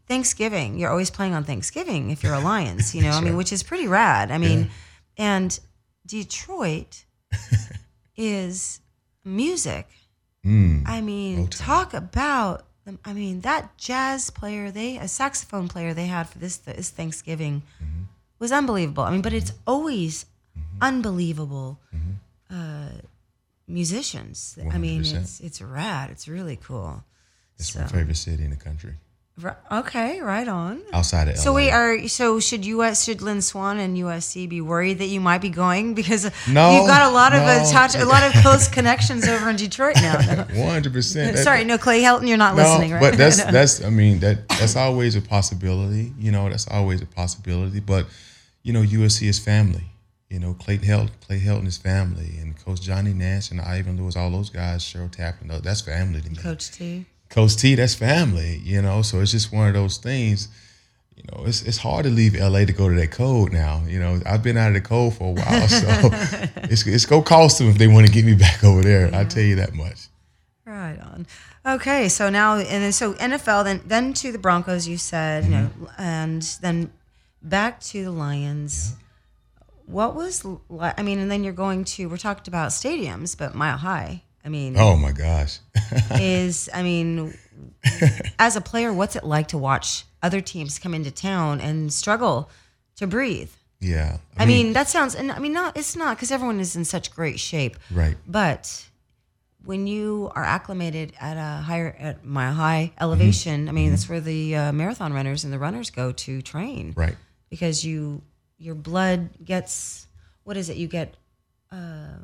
[0.08, 3.52] Thanksgiving, you're always playing on Thanksgiving if you're a Lions, you know, I mean, which
[3.52, 4.32] is pretty rad.
[4.32, 4.70] I mean,
[5.18, 5.60] and
[6.06, 7.04] Detroit
[8.16, 8.80] is
[9.24, 9.88] music.
[10.46, 10.84] Mm.
[10.88, 12.64] I mean, talk about.
[13.04, 17.64] I mean, that jazz player, they a saxophone player they had for this this Thanksgiving
[17.84, 18.04] Mm-hmm.
[18.40, 19.04] was unbelievable.
[19.04, 20.26] I mean, but it's always
[20.58, 20.78] Mm-hmm.
[20.82, 21.80] unbelievable
[22.50, 22.90] uh,
[23.68, 24.58] musicians.
[24.72, 26.10] I mean, it's it's rad.
[26.10, 27.04] It's really cool.
[27.60, 28.94] It's So- my favorite city in the country,
[29.72, 30.82] Okay, right on.
[30.94, 31.56] outside of So LA.
[31.58, 32.08] we are.
[32.08, 35.94] So should US should Lynn Swann and USC be worried that you might be going
[35.94, 37.68] because No, you've got a lot of uh, no.
[37.70, 40.18] attach, a lot of close connections over in Detroit now.
[40.54, 41.38] One hundred percent.
[41.38, 43.02] Sorry, no Clay Helton, you're not No, listening, right?
[43.02, 46.14] but that's that's I mean that that's always a possibility.
[46.18, 47.80] You know, that's always a possibility.
[47.80, 48.08] But
[48.64, 49.84] you know, USC is family.
[50.30, 54.18] You know, Clay Helton, Clay Helton is family, and Coach Johnny Nash and Ivan Lewis,
[54.18, 56.36] all those guys, Cheryl Tappan, that's family to me.
[56.36, 57.06] Coach T.
[57.30, 58.62] Coach T, that's family.
[58.64, 60.48] You know, so it's just one of those things.
[61.16, 63.84] You know, it's it's hard to leave LA to go to that cold now.
[63.88, 65.88] You know, I've been out of the cold for a while, so
[66.70, 69.10] it's it's gonna cost them if they want to get me back over there.
[69.14, 70.08] I tell you that much.
[70.66, 71.26] Right on.
[71.66, 75.50] Okay, so now and then so NFL, then then to the Broncos, you said, you
[75.52, 76.02] know, Mm-hmm.
[76.02, 76.92] and then
[77.42, 78.96] back to the Lions.
[79.86, 80.46] What was
[80.80, 84.24] I mean, and then you're going to we're talked about stadiums, but Mile High.
[84.48, 85.60] I mean, Oh my gosh.
[86.22, 87.38] is I mean,
[88.40, 92.50] as a player, what's it like to watch other teams come into town and struggle
[92.96, 93.52] to breathe?
[93.82, 94.20] Yeah.
[94.38, 97.14] I mean, that sounds, and I mean, not it's not because everyone is in such
[97.14, 98.16] great shape, Right.
[98.26, 98.88] but
[99.66, 104.22] when you are acclimated at a higher, at my high elevation, I mean, that's where
[104.22, 107.18] the uh, marathon runners and the runners go to train, Right.
[107.50, 108.22] Because you,
[108.58, 110.08] your blood gets,
[110.46, 110.78] what is it?
[110.78, 111.16] You get,
[111.70, 112.16] uh,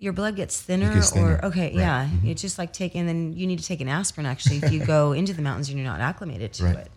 [0.00, 1.70] your blood gets thinner, gets thinner, or okay, right.
[1.72, 2.26] Mm-hmm.
[2.26, 3.06] yeah, it's just like taking.
[3.06, 5.78] Then you need to take an aspirin actually if you go into the mountains and
[5.78, 6.76] you're not acclimated to Right.
[6.78, 6.90] it.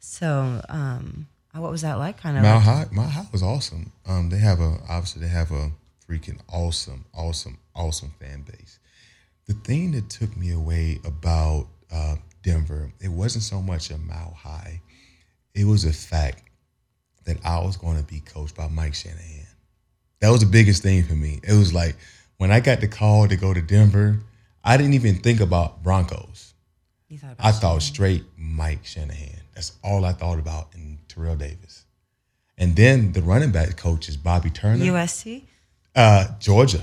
[0.00, 2.20] So, um, what was that like?
[2.20, 3.92] Kind of like- High, Mile High was awesome.
[4.06, 5.70] Um, they have a obviously they have a
[6.08, 8.78] freaking awesome, awesome, awesome fan base.
[9.46, 14.34] The thing that took me away about uh, Denver, it wasn't so much a Mile
[14.36, 14.80] High.
[15.54, 16.42] it was a fact
[17.24, 19.46] that I was going to be coached by Mike Shanahan.
[20.20, 21.40] That was the biggest thing for me.
[21.42, 21.96] It was like
[22.36, 24.18] when I got the call to go to Denver,
[24.62, 26.52] I didn't even think about Broncos.
[27.10, 29.40] Thought about I thought straight Mike Shanahan.
[29.54, 31.84] That's all I thought about in Terrell Davis.
[32.58, 35.42] And then the running back coach is Bobby Turner, USC.
[35.96, 36.82] uh, Georgia.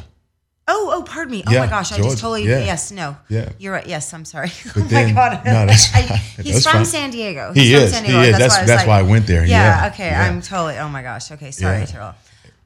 [0.70, 1.44] Oh, oh, pardon me.
[1.48, 2.60] Oh Yeah, my gosh, I just totally Yeah.
[2.60, 3.16] yes, no.
[3.30, 3.50] Yeah.
[3.58, 3.88] You're right.
[3.88, 4.50] Yes, I'm sorry.
[4.66, 5.46] But oh then- my god.
[5.46, 6.18] no, that's I- fine.
[6.44, 6.86] he's That's from fine.
[6.86, 7.54] San Diego.
[7.54, 7.92] He He's from is.
[7.94, 8.38] San He is.
[8.38, 9.46] That's, That's- why I that's like, why I went there.
[9.46, 9.90] Yeah.
[9.94, 10.08] Okay.
[10.10, 10.28] Yeah.
[10.28, 10.78] I'm totally.
[10.80, 11.32] Oh my gosh.
[11.32, 11.52] Okay.
[11.52, 11.86] Sorry.
[11.86, 12.16] Terrell.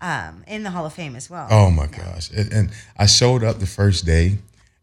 [0.02, 1.48] Um, in the Hall of Fame as well.
[1.52, 2.32] Oh my gosh.
[2.32, 4.40] And, and I showed up the first day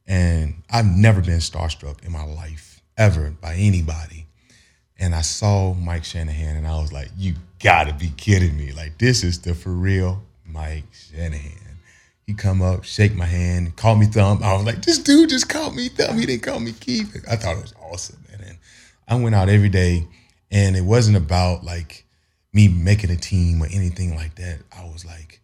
[0.06, 4.26] and I've never been starstruck in my life ever by anybody.
[4.96, 8.70] And I saw Mike Shanahan and I was like, you gotta be kidding me.
[8.72, 11.78] Like this is the for real Mike Shanahan.
[12.26, 14.42] He come up, shake my hand, call me Thump.
[14.42, 16.18] I was like, this dude just called me Thump.
[16.18, 17.24] He didn't call me Keith.
[17.30, 18.40] I thought it was awesome, man.
[18.46, 18.58] And
[19.08, 20.06] I went out every day
[20.50, 22.04] and it wasn't about like
[22.58, 24.58] me making a team or anything like that.
[24.76, 25.40] I was like,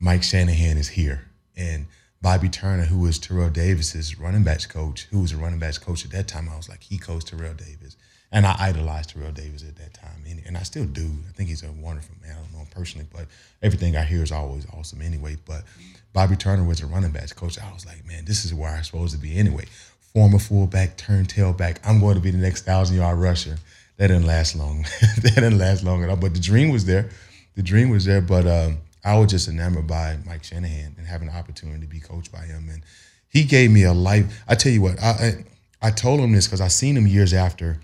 [0.00, 1.24] Mike Shanahan is here.
[1.56, 1.86] And
[2.20, 6.04] Bobby Turner, who was Terrell Davis's running backs coach, who was a running backs coach
[6.04, 7.96] at that time, I was like, he coached Terrell Davis.
[8.30, 10.22] And I idolized Terrell Davis at that time.
[10.28, 11.10] And, and I still do.
[11.26, 12.36] I think he's a wonderful man.
[12.36, 13.24] I don't know him personally, but
[13.62, 15.38] everything I hear is always awesome anyway.
[15.46, 15.62] But
[16.12, 17.58] Bobby Turner was a running backs coach.
[17.58, 19.64] I was like, man, this is where I'm supposed to be anyway.
[20.12, 21.78] Former fullback, turned tailback.
[21.82, 23.56] I'm going to be the next thousand yard rusher.
[23.98, 24.82] That didn't last long.
[25.22, 26.16] that didn't last long at all.
[26.16, 27.10] But the dream was there.
[27.56, 28.20] The dream was there.
[28.20, 32.00] But um, I was just enamored by Mike Shanahan and having the opportunity to be
[32.00, 32.68] coached by him.
[32.72, 32.82] And
[33.28, 34.42] he gave me a life.
[34.48, 35.44] I tell you what, I
[35.82, 37.80] I, I told him this because I seen him years after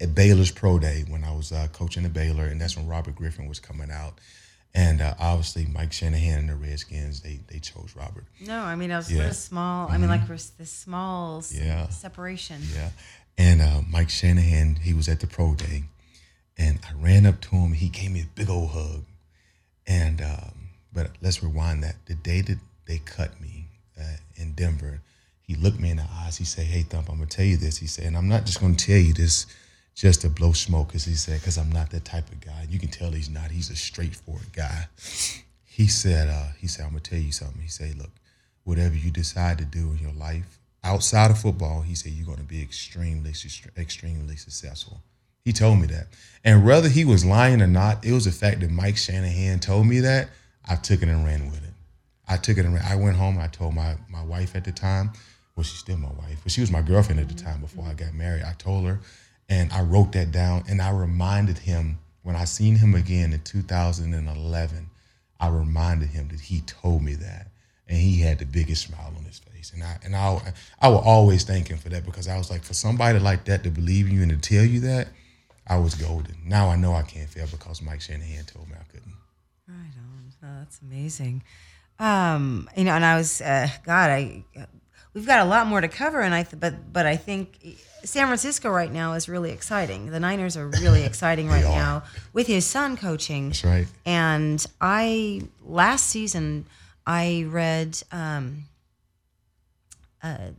[0.00, 3.14] at Baylor's Pro Day when I was uh, coaching at Baylor, and that's when Robert
[3.14, 4.14] Griffin was coming out.
[4.74, 8.24] And uh, obviously, Mike Shanahan and the Redskins, they they chose Robert.
[8.40, 9.24] No, I mean, I was Yeah.
[9.24, 9.32] Mm-hmm.
[9.32, 9.88] small.
[9.90, 11.88] I mean, like we're this small Yeah.
[11.88, 12.62] separation.
[12.74, 12.88] Yeah.
[13.38, 15.84] And uh, Mike Shanahan, he was at the pro day,
[16.56, 17.72] and I ran up to him.
[17.72, 19.04] He gave me a big old hug.
[19.86, 21.96] And um, but let's rewind that.
[22.06, 23.66] The day that they cut me
[23.98, 25.00] uh, in Denver,
[25.40, 26.36] he looked me in the eyes.
[26.36, 28.60] He said, "Hey, Thump, I'm gonna tell you this." He said, "And I'm not just
[28.60, 29.46] gonna tell you this
[29.94, 32.66] just to blow smoke," because he said, "Because I'm not that type of guy.
[32.70, 33.50] You can tell he's not.
[33.50, 34.86] He's a straightforward guy."
[35.64, 38.10] He said, uh, "He said, I'm gonna tell you something." He said, "Look,
[38.64, 42.38] whatever you decide to do in your life outside of football, he said you're going
[42.38, 43.32] to be extremely,
[43.76, 45.02] extremely successful.
[45.44, 46.06] He told me that,
[46.44, 49.86] and whether he was lying or not, it was the fact that Mike Shanahan told
[49.86, 50.28] me that.
[50.68, 51.74] I took it and ran with it.
[52.28, 52.84] I took it and ran.
[52.84, 53.38] I went home.
[53.38, 55.12] I told my my wife at the time,
[55.56, 57.94] well, she's still my wife, but she was my girlfriend at the time before I
[57.94, 58.44] got married.
[58.44, 59.00] I told her,
[59.48, 63.40] and I wrote that down, and I reminded him when I seen him again in
[63.40, 64.90] 2011.
[65.40, 67.48] I reminded him that he told me that,
[67.88, 69.51] and he had the biggest smile on his face.
[69.70, 72.64] And I and I I will always thank him for that because I was like,
[72.64, 75.08] for somebody like that to believe in you and to tell you that,
[75.66, 76.36] I was golden.
[76.44, 79.14] Now I know I can't fail because Mike Shanahan told me I couldn't.
[79.68, 80.12] Right on.
[80.44, 81.44] Oh, that's amazing.
[81.98, 84.44] Um, you know, and I was, uh, God, I,
[85.14, 87.64] we've got a lot more to cover, and I, th- but, but I think
[88.02, 90.10] San Francisco right now is really exciting.
[90.10, 91.76] The Niners are really exciting right are.
[91.76, 92.02] now
[92.32, 93.50] with his son coaching.
[93.50, 93.86] That's right.
[94.04, 96.66] And I last season
[97.06, 98.64] I read um,
[100.22, 100.50] uh,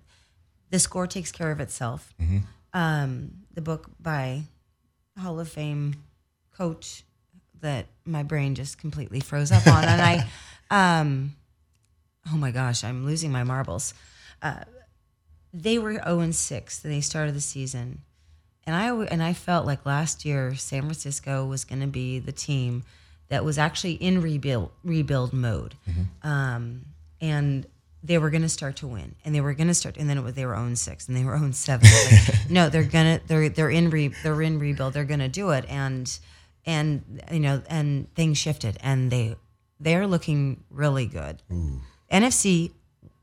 [0.70, 2.14] "The Score Takes Care of Itself,"
[2.74, 4.43] um, the book by
[5.20, 5.95] Hall of Fame
[6.55, 7.03] coach
[7.61, 10.30] that my brain just completely froze up on, and I,
[10.99, 11.36] um,
[12.32, 13.93] oh my gosh, I'm losing my marbles.
[14.41, 14.66] Uh,
[15.53, 16.80] they were zero and six.
[16.80, 18.01] They started the season,
[18.66, 22.32] and I and I felt like last year San Francisco was going to be the
[22.32, 22.84] team
[23.30, 25.76] that was actually in rebuild rebuild mode,
[26.24, 26.86] um,
[27.22, 27.66] and
[28.04, 30.18] they were going to start to win, and they were going to start, and then
[30.18, 31.89] it was they were own six, and they were own seven.
[32.12, 34.93] Like, no, they're gonna they're they're in re, they're in rebuild.
[34.93, 36.20] They're going to do it, and
[36.66, 39.36] and you know, and things shifted, and they
[39.80, 41.41] they're looking really good.
[42.12, 42.72] NFC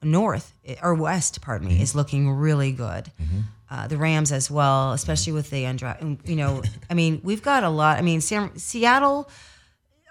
[0.02, 1.82] North eh, or West, pardon me, mm-hmm.
[1.82, 3.10] is looking really good.
[3.20, 3.40] Mm-hmm.
[3.70, 7.62] Uh, the Rams as well, especially with the undra- You know, I mean, we've got
[7.62, 7.98] a lot.
[7.98, 9.30] I mean, San, Seattle,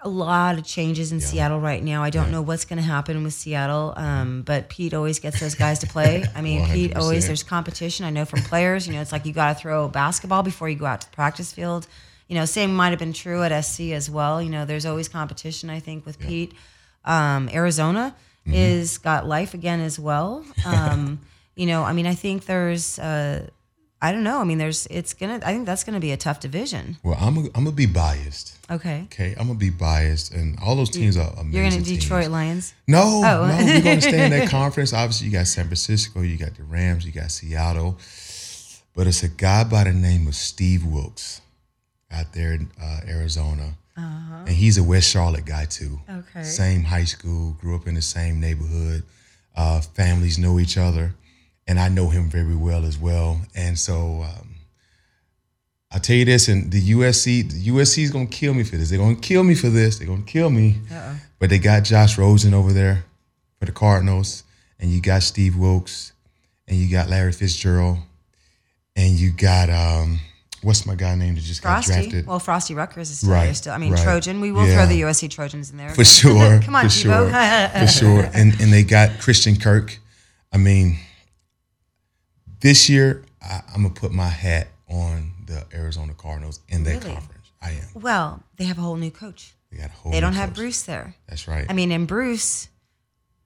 [0.02, 2.02] a lot of changes in Seattle right now.
[2.02, 5.54] I don't know what's going to happen with Seattle, um, but Pete always gets those
[5.54, 6.24] guys to play.
[6.34, 8.06] I mean, Pete always there's competition.
[8.06, 8.86] I know from players.
[8.86, 11.14] You know, it's like you got to throw basketball before you go out to the
[11.14, 11.86] practice field.
[12.28, 14.40] You know, same might have been true at SC as well.
[14.40, 15.68] You know, there's always competition.
[15.68, 16.54] I think with Pete.
[17.04, 18.14] Um, Arizona
[18.46, 20.44] is got life again as well.
[20.64, 21.20] Um,
[21.56, 23.48] you know, I mean, I think there's, uh,
[24.02, 24.40] I don't know.
[24.40, 25.40] I mean, there's, it's gonna.
[25.44, 26.96] I think that's gonna be a tough division.
[27.02, 28.56] Well, I'm i I'm gonna be biased.
[28.70, 31.52] Okay, Okay, I'm gonna be biased, and all those teams are amazing.
[31.52, 32.00] you're gonna teams.
[32.00, 32.72] Detroit Lions.
[32.86, 33.46] No, Oh.
[33.46, 34.92] no, we're gonna stay in that conference.
[34.94, 37.98] Obviously, you got San Francisco, you got the Rams, you got Seattle,
[38.94, 41.40] but it's a guy by the name of Steve Wilks,
[42.10, 46.00] out there in uh, Arizona, and he's a West Charlotte guy too.
[46.08, 46.42] Okay.
[46.42, 49.02] Same high school, grew up in the same neighborhood.
[49.54, 51.12] Uh, families know each other,
[51.70, 53.40] and I know him very well as well.
[53.54, 54.56] And so um,
[55.92, 58.90] I'll tell you this: and the USC, the USC is gonna kill me for this.
[58.90, 59.98] They're gonna kill me for this.
[59.98, 60.78] They're gonna kill me.
[61.38, 63.04] But they got Josh Rosen over there
[63.58, 64.42] for the Cardinals,
[64.80, 66.12] and you got Steve Wilks,
[66.66, 67.98] and you got Larry Fitzgerald,
[68.96, 70.18] and you got um,
[70.62, 72.00] what's my guy name that just got Frostee.
[72.02, 72.26] drafted?
[72.26, 73.72] Well, Frostee Rucker is still Right, there still.
[73.72, 74.02] I mean, right.
[74.02, 74.40] Trojan.
[74.40, 74.74] We will Yeah.
[74.74, 75.90] throw the USC Trojans in there.
[75.94, 76.60] for sure.
[76.60, 77.30] Come on, for sure,
[77.80, 78.28] for sure.
[78.34, 79.98] And and they got Christian Kirk.
[80.52, 80.98] I mean,
[82.60, 87.14] this year I, I'm gonna put my hat on the Arizona Cardinals in that Really?
[87.14, 87.50] conference.
[87.62, 87.84] I am.
[87.94, 89.54] Well, they have a whole new coach.
[89.70, 90.12] They got a whole.
[90.12, 90.56] They don't have coach.
[90.56, 91.14] Bruce there.
[91.28, 91.66] That's right.
[91.68, 92.68] I mean, and Bruce,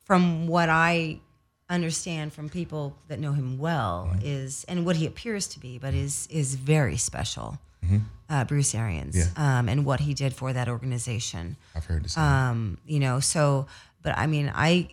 [0.05, 1.21] from what I
[1.69, 4.21] understand from people that know him well, Mm-hmm.
[4.27, 7.59] is and what he appears to be, but is is very special.
[8.31, 9.39] Uh, Bruce Arians, Mm-hmm.
[9.41, 9.59] Yeah.
[9.59, 11.57] um, and what he did for that organization.
[11.75, 12.25] I've heard same.
[12.25, 13.67] Um, you know, so,
[14.03, 14.89] but I mean, I.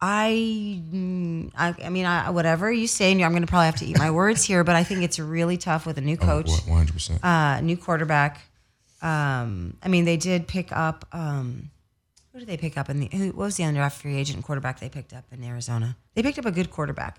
[0.00, 3.76] I, mm, I, I mean, I, whatever you say, and I'm going to probably have
[3.76, 6.50] to eat my words here, but I think it's really tough with a new coach
[6.66, 7.24] One hundred percent.
[7.24, 8.42] uh, new quarterback.
[9.00, 11.06] Um, I mean, they did pick up.
[11.12, 11.70] Um,
[12.32, 13.08] who did they pick up in the?
[13.10, 15.96] Who what was the undrafted free agent quarterback they picked up in Arizona?
[16.14, 17.18] They picked up a good quarterback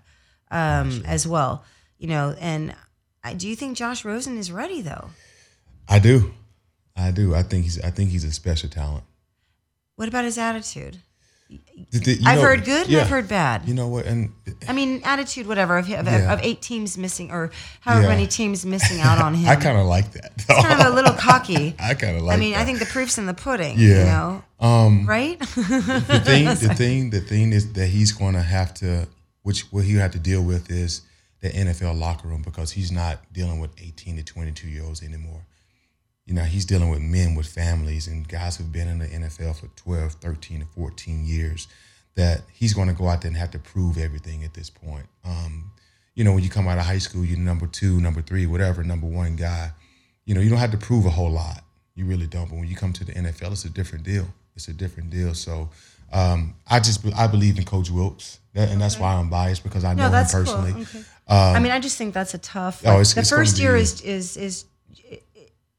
[0.52, 1.64] um, as well.
[1.98, 2.76] You know, and
[3.24, 5.10] I, do you think Josh Rosen is ready though?
[5.90, 6.32] I do.
[6.96, 7.34] I do.
[7.34, 7.82] I think he's.
[7.82, 9.04] I think he's a special talent.
[9.96, 10.98] What about his attitude?
[11.50, 13.02] The- the- you I've know- heard good and yeah.
[13.02, 13.68] I've heard bad.
[13.68, 14.06] You know what?
[14.06, 14.34] And
[14.68, 16.34] I mean, attitude, whatever, of, of, Yeah.
[16.34, 18.10] of eight teams missing or however Yeah.
[18.10, 19.48] many teams missing out on him.
[19.48, 20.32] I kind of like that.
[20.36, 21.76] it's kind of a little cocky.
[21.80, 22.36] I kind of like.
[22.36, 22.62] I mean, that.
[22.62, 23.80] I think the proof's in the pudding.
[23.80, 23.88] Yeah.
[24.00, 25.40] You know, Um, right?
[25.40, 29.08] the thing, the thing, the thing is that he's going to have to,
[29.44, 31.02] which what he'll have to deal with is
[31.40, 35.46] the NFL locker room because he's not dealing with 18 to 22 year olds anymore.
[36.28, 39.56] You know, he's dealing with men with families and guys who've been in the NFL
[39.56, 41.68] for 12, 13, and 14 years.
[42.16, 45.06] That he's going to go out there and have to prove everything at this point.
[45.24, 45.72] Um,
[46.16, 48.84] you know, when you come out of high school, you're number two, number three, whatever,
[48.84, 49.72] number one guy.
[50.26, 51.64] You know, you don't have to prove a whole lot.
[51.96, 52.50] You really don't.
[52.50, 54.28] But when you come to the NFL, it's a different deal.
[54.56, 55.34] It's a different deal.
[55.34, 55.70] So
[56.12, 59.84] um, I just I believe in Coach Wilks, that, and that's why I'm biased because
[59.84, 60.44] I know him that's cool.
[60.44, 60.82] personally.
[60.82, 61.04] Okay.
[61.30, 62.86] I mean, I just think that's a tough.
[62.86, 64.66] Um, oh, it's- the it's first year is is is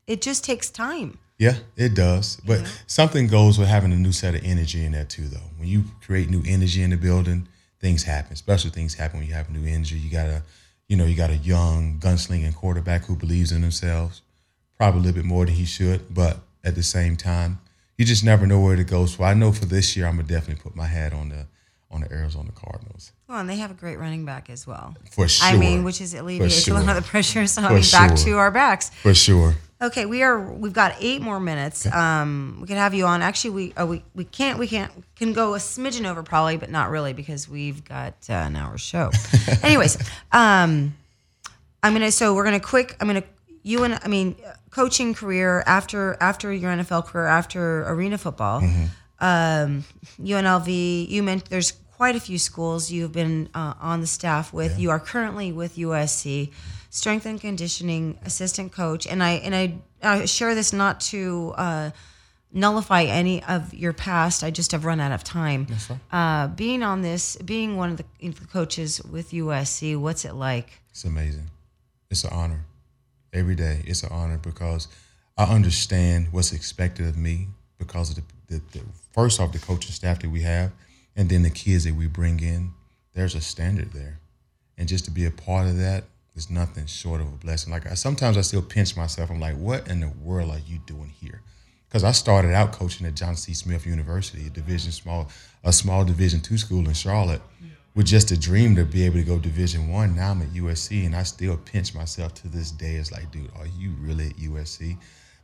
[0.09, 1.19] it, just takes time.
[1.39, 2.41] Yeah, it does.
[2.45, 5.49] But something goes with having a new set of energy in there too, though.
[5.57, 7.47] When you create new energy in the building,
[7.81, 8.35] things happen.
[8.35, 9.97] Special things happen when you have new energy.
[9.97, 10.43] You got a,
[10.89, 14.23] you know, you got a young gunslinging quarterback who believes in themselves,
[14.77, 16.13] probably a little bit more than he should.
[16.13, 17.61] But at the same time,
[17.97, 19.15] you just never know where it goes.
[19.15, 21.47] So I know for this year, I'm gonna definitely put my hat on the
[21.91, 24.95] on the Arizona Cardinals Well, and they have a great running back as well.
[25.11, 25.49] for sure.
[25.49, 27.47] I mean, which is alleviates a lot of the pressure.
[27.47, 28.91] So I mean, For back to our backs.
[28.91, 29.55] for sure.
[29.81, 30.53] Okay, we are.
[30.53, 31.87] We've got eight more minutes.
[31.87, 33.23] Um, we can have you on.
[33.23, 34.59] Actually, we oh, we we can't.
[34.59, 34.91] We can't.
[35.15, 38.77] Can go a smidgen over probably, but not really because we've got uh, an hour
[38.77, 39.11] show.
[39.63, 39.97] Anyways,
[40.33, 40.97] um,
[41.83, 42.11] I'm gonna.
[42.11, 42.97] So we're gonna quick.
[43.01, 43.23] I'm gonna.
[43.63, 44.35] You and I mean,
[44.71, 48.63] coaching career after after your NFL career after arena football.
[49.21, 49.85] Um,
[50.21, 51.09] UNLV.
[51.09, 54.79] You meant there's quite a few schools you've been uh, on the staff with.
[54.79, 56.53] You are currently with USC,
[56.99, 61.55] strength and conditioning assistant coach, and I and I, I share this not to.
[61.57, 61.91] Uh,
[62.51, 64.43] nullify any of your past.
[64.43, 65.67] I just have run out of time.
[66.11, 70.81] Uh, being on this, being one of the, the coaches with USC, what's it like?
[70.91, 71.51] It's amazing.
[72.11, 72.65] It's an honor.
[73.35, 74.89] Every day, it's an honor because
[75.37, 79.93] I understand what's expected of me because of the, the, the first off the coaching
[79.93, 80.73] staff that we have,
[81.15, 82.73] and then the kids that we bring in.
[83.13, 84.21] There's a standard there,
[84.79, 86.05] and just to be a part of that
[86.39, 87.73] is nothing short of a blessing.
[87.73, 89.29] Like I, sometimes I still pinch myself.
[89.31, 91.43] I'm like, what in the world are you doing here?
[91.89, 93.53] Because I started out coaching at John C.
[93.53, 95.29] Smith University, a division small,
[95.65, 97.43] a small Division two school in Charlotte,
[97.95, 100.15] with just a dream to be able to go Division one.
[100.15, 102.95] Now I'm at USC, and I still pinch myself to this day.
[102.97, 104.97] It's like, dude, are you really at USC?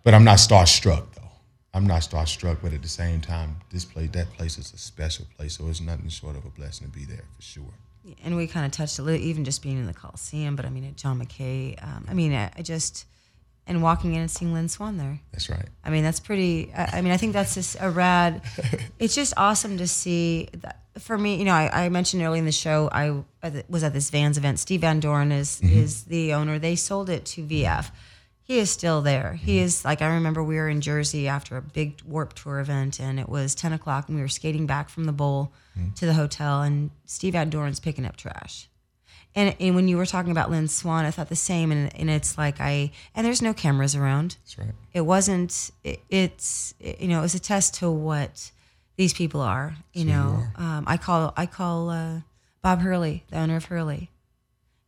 [0.04, 1.22] But I'm not starstruck though.
[1.72, 5.26] I'm not starstruck, but at the same time, this place, that place is a special
[5.36, 7.74] place, so it's nothing short of a blessing to be there for sure.
[8.22, 10.70] And we kind of touched a little, even just being in the Coliseum, but I
[10.70, 13.06] mean, at John McKay, um, I mean, I, I just,
[13.66, 15.20] and walking in and seeing Lynn Swann there.
[15.32, 15.66] That's right.
[15.84, 16.72] I mean, that's pretty.
[16.74, 18.42] I I mean, I think that's just a rad.
[18.98, 20.48] it's just awesome to see.
[20.60, 23.22] That, for me, you know, I, I mentioned early in the show, I
[23.68, 24.58] was at this Vans event.
[24.58, 26.58] Steve Van Doren is is the owner.
[26.58, 27.90] They sold it to VF.
[28.44, 29.32] He is still there.
[29.32, 33.00] He is like I remember we were in Jersey after a big Warped Tour event,
[33.00, 35.52] and it was ten o'clock, and we were skating back from the bowl
[35.96, 38.68] to the hotel, and Steve Van Doren's picking up trash
[39.34, 41.72] and, and when you were talking about Lynn Swann, I thought the same.
[41.72, 44.36] And, and it's like I and there's no cameras around.
[44.44, 44.74] That's right.
[44.92, 45.70] It wasn't.
[45.82, 48.52] It, it's it, you know it was a test to what
[48.96, 49.76] these people are.
[49.92, 52.20] You know, um, I call I call uh,
[52.62, 54.10] Bob Hurley, the owner of Hurley.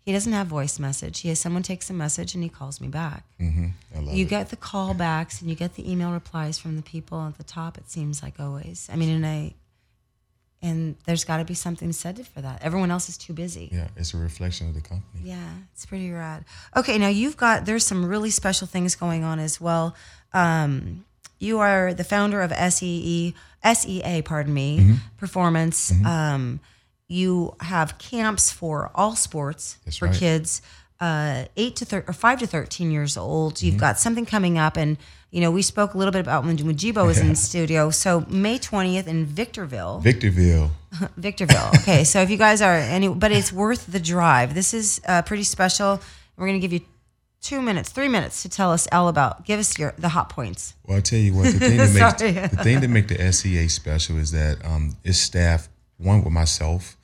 [0.07, 1.21] He doesn't have voice message.
[1.21, 3.25] He has someone takes a message and he calls me back.
[3.41, 3.67] Mm-hmm.
[3.95, 4.29] I love You it.
[4.29, 7.77] get the callbacks and you get the email replies from the people at the top.
[7.77, 8.89] It seems like always.
[8.93, 9.55] I mean, and I,
[10.63, 12.63] and there's got to be something said for that.
[12.63, 13.69] Everyone else is too busy.
[13.73, 15.23] yeah, it's a reflection of the company.
[15.25, 16.45] Yeah, it's pretty rad.
[16.77, 19.97] Okay, now you've got there's some really special things going on as well.
[20.33, 21.05] Um,
[21.41, 23.35] you are the founder of SEE
[23.75, 24.95] SEA, pardon me, Mm-hmm.
[25.19, 25.93] Performance.
[26.05, 26.61] Um,
[27.09, 30.15] you have camps for all sports That's for right.
[30.17, 30.63] kids,
[31.01, 33.55] uh, eight to thir- or five to thirteen years old.
[33.55, 33.67] Mm-hmm.
[33.67, 34.97] You've got something coming up, and
[35.31, 37.91] you know we spoke a little bit about when, when Jibo was in the studio.
[37.91, 40.01] So May twentieth in Victorville.
[40.01, 40.71] Victorville.
[41.17, 41.71] Victorville.
[41.83, 44.55] Okay, so if you guys are any, but it's worth the drive.
[44.55, 46.01] This is uh, pretty special.
[46.37, 46.81] We're gonna give you
[47.43, 49.45] two minutes, three minutes to tell us all about.
[49.45, 50.75] Give us your the hot points.
[50.87, 53.69] Well, I tell you what, the thing that makes the thing that make the SEA
[53.69, 56.97] special is that um, it's staffed one with myself,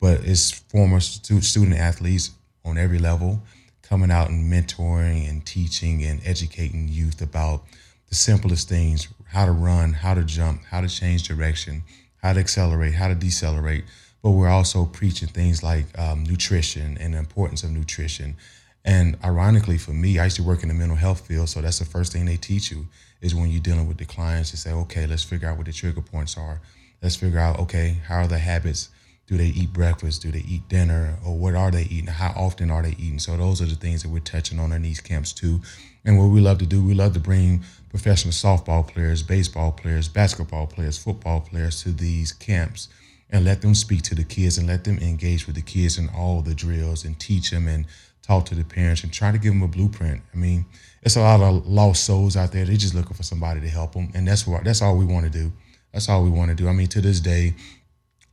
[0.00, 2.30] but it's former stu- student athletes
[2.64, 3.42] on every level
[3.82, 7.62] coming out and mentoring and teaching and educating youth about
[8.08, 11.82] the simplest things: how to run, how to jump, how to change direction,
[12.22, 13.84] how to accelerate, how to decelerate.
[14.22, 18.36] But we're also preaching things like um, nutrition and the importance of nutrition.
[18.84, 21.78] And ironically, for me, I used to work in the mental health field, so that's
[21.78, 22.86] the first thing they teach you
[23.20, 25.72] is when you're dealing with the clients to say, okay, let's figure out what the
[25.72, 26.60] trigger points are.
[27.02, 28.90] Let's figure out, okay, how are the habits?
[29.26, 30.22] Do they eat breakfast?
[30.22, 31.16] Do they eat dinner?
[31.24, 32.06] Or what are they eating?
[32.06, 33.18] How often are they eating?
[33.18, 35.60] So those are the things that we're touching on in these camps too.
[36.04, 40.08] And what we love to do, we love to bring professional softball players, baseball players,
[40.08, 42.88] basketball players, football players to these camps
[43.30, 46.08] and let them speak to the kids and let them engage with the kids in
[46.16, 47.84] all the drills and teach them and
[48.22, 50.20] talk to the parents and try to give them a blueprint.
[50.32, 50.64] I mean,
[51.02, 52.64] it's a lot of lost souls out there.
[52.64, 55.24] They're just looking for somebody to help them, and that's what that's all we want
[55.24, 55.52] to do.
[55.92, 56.68] That's all we want to do.
[56.68, 57.54] I mean, to this day,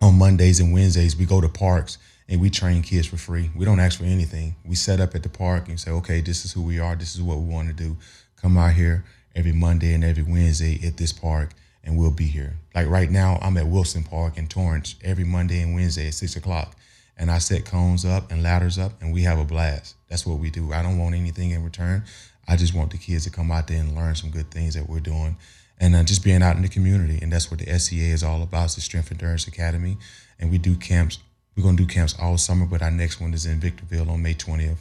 [0.01, 1.97] on Mondays and Wednesdays, we go to parks
[2.27, 3.49] and we train kids for free.
[3.55, 4.55] We don't ask for anything.
[4.65, 6.95] We set up at the park and say, okay, this is who we are.
[6.95, 7.97] This is what we want to do.
[8.35, 11.51] Come out here every Monday and every Wednesday at this park,
[11.83, 12.57] and we'll be here.
[12.73, 16.35] Like right now, I'm at Wilson Park in Torrance every Monday and Wednesday at six
[16.35, 16.75] o'clock.
[17.17, 19.95] And I set cones up and ladders up, and we have a blast.
[20.09, 20.73] That's what we do.
[20.73, 22.03] I don't want anything in return.
[22.47, 24.89] I just want the kids to come out there and learn some good things that
[24.89, 25.37] we're doing
[25.79, 27.19] and uh, just being out in the community.
[27.21, 28.65] And that's what the SCA is all about.
[28.65, 29.97] It's the Strength Endurance Academy.
[30.39, 31.19] And we do camps.
[31.55, 34.33] We're to do camps all summer, but our next one is in Victorville on May
[34.33, 34.77] 20th.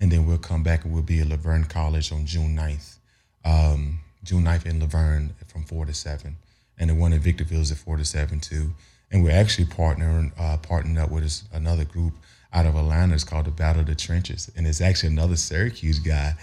[0.00, 2.96] And then we'll come back and we'll be at Laverne College on June 9th.
[3.44, 6.36] Um, June 9th in Laverne from 4 to 7.
[6.78, 8.72] And the one in Victorville is at 4 to 7 too.
[9.10, 12.12] And we're actually partnering, uh, partnering up with another group
[12.52, 13.14] out of Atlanta.
[13.14, 14.50] It's called the Battle of the Trenches.
[14.56, 16.34] And it's actually another Syracuse guy.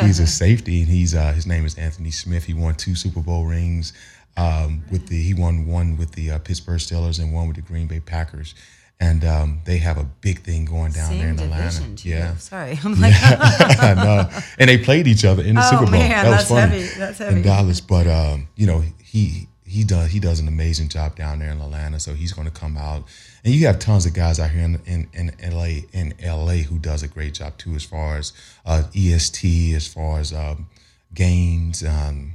[0.00, 2.44] He's a safety and he's uh, his name is Anthony Smith.
[2.44, 3.92] He won two Super Bowl rings.
[4.36, 7.62] Um, with the he won one with the uh, Pittsburgh Steelers and one with the
[7.62, 8.54] Green Bay Packers.
[8.98, 11.94] And um, they have a big thing going down there in Atlanta.
[11.96, 12.08] too.
[12.08, 12.36] Yeah.
[12.36, 14.30] Sorry, I'm like, I know.
[14.60, 15.90] And they played each other in the Oh, Super Bowl.
[15.92, 16.82] man, that was that's funny.
[16.82, 16.98] heavy.
[16.98, 17.36] That's heavy.
[17.36, 21.38] In Dallas, but um, you know, he he does he does an amazing job down
[21.38, 21.98] there in Atlanta.
[21.98, 23.04] So he's going to come out,
[23.44, 26.78] and you have tons of guys out here in in, in LA in LA who
[26.78, 28.32] does a great job too, as far as
[28.66, 30.68] uh, EST, as far as um,
[31.14, 32.34] games, um,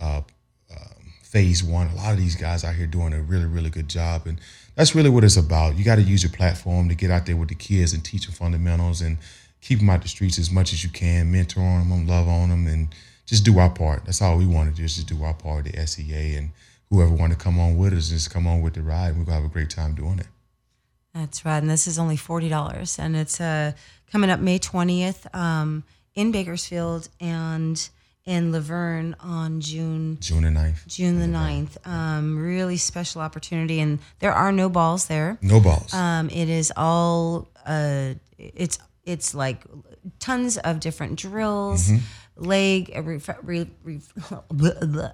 [0.00, 0.22] uh,
[1.32, 1.88] phase one.
[1.88, 4.26] A lot of these guys out here doing a really, really good job.
[4.26, 4.38] And
[4.74, 5.78] that's really what it's about.
[5.78, 8.26] You got to use your platform to get out there with the kids and teach
[8.26, 9.16] them fundamentals and
[9.62, 12.66] keep them out the streets as much as you can, mentor them, love on them,
[12.66, 14.04] and just do our part.
[14.04, 16.36] That's all we want to do is just do our part, the SEA.
[16.36, 16.50] And
[16.92, 19.16] whoever want to come on with us, just come on with the ride.
[19.16, 20.26] We're to have a great time doing it.
[21.14, 23.72] That's right, and this is only forty dollars, and it's uh,
[24.10, 25.84] coming up May twentieth um,
[26.14, 27.88] in Bakersfield and
[28.24, 30.86] in Laverne on June June the 9th.
[30.86, 31.86] June the 9th.
[31.86, 35.38] Um, really special opportunity, and there are no balls there.
[35.42, 35.92] No balls.
[35.92, 39.64] Um, it is all uh, it's it's like
[40.18, 41.90] tons of different drills,
[42.36, 42.90] leg.
[42.94, 44.00] Re, re, re,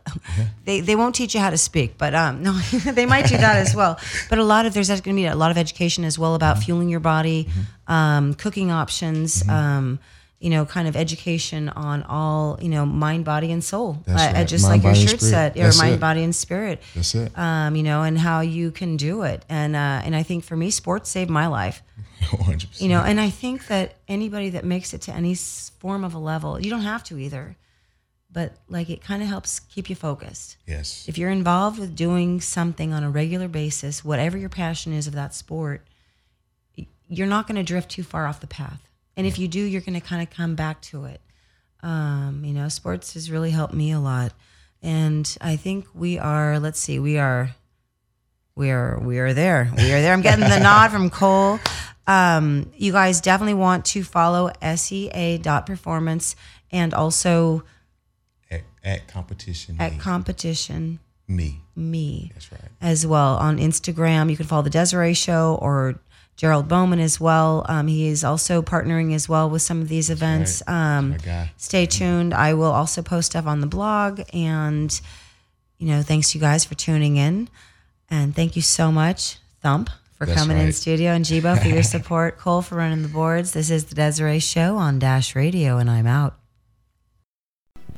[0.65, 3.57] They they won't teach you how to speak, but um, no, they might do that
[3.57, 3.99] as well.
[4.29, 6.59] But a lot of there's going to be a lot of education as well about
[6.59, 7.49] fueling your body,
[7.87, 9.47] um, cooking options.
[9.49, 9.99] Um,
[10.41, 14.05] you know, kind of education on all, you know, mind, body, and soul.
[14.07, 14.47] Uh, right.
[14.47, 16.01] Just Mind, like your shirt said, or mind, it.
[16.01, 17.37] body, and spirit That's it.
[17.37, 19.45] um, you know, and how you can do it.
[19.49, 21.83] And uh, and I think for me, sports saved my life.
[22.23, 22.81] 100%.
[22.81, 26.19] You know, and I think that anybody that makes it to any form of a
[26.19, 27.57] level, you don't have to either,
[28.31, 30.57] but like it kind of helps keep you focused.
[30.67, 31.05] yes.
[31.09, 35.15] If you're involved with doing something on a regular basis, whatever your passion is of
[35.15, 35.87] that sport,
[37.09, 38.83] you're not going to drift too far off the path.
[39.17, 41.21] And if you do, you're going to kind of come back to it.
[41.83, 44.33] Um, you know, sports has really helped me a lot.
[44.83, 47.51] And I think we are, let's see, we are
[48.59, 49.71] we are we are there.
[49.77, 50.13] We are there.
[50.13, 51.59] I'm getting the nod from Cole.
[52.07, 56.37] Um, you guys definitely want to follow SEA dot performance
[56.73, 57.63] and also
[58.51, 59.77] At, at competition.
[59.79, 59.99] at me.
[59.99, 60.99] competition
[61.29, 61.61] me.
[61.77, 62.61] me That's right.
[62.81, 64.31] as well on Instagram.
[64.31, 66.01] You can follow the Desiree Show or
[66.37, 67.67] Gerald Bowman as well.
[67.69, 70.63] Um, he is also partnering as well with some of these events.
[70.67, 70.97] right.
[70.99, 71.17] Um,
[71.59, 72.33] stay tuned.
[72.33, 74.23] I will also post stuff on the blog.
[74.33, 74.99] And,
[75.79, 77.49] you know, thanks you guys for tuning in.
[78.11, 81.83] And thank you so much, Thump, for That's coming in studio, and Jibo for your
[81.83, 83.53] support, Cole for running the boards.
[83.53, 86.35] This is the Desiree Show on Dash Radio, and I'm out.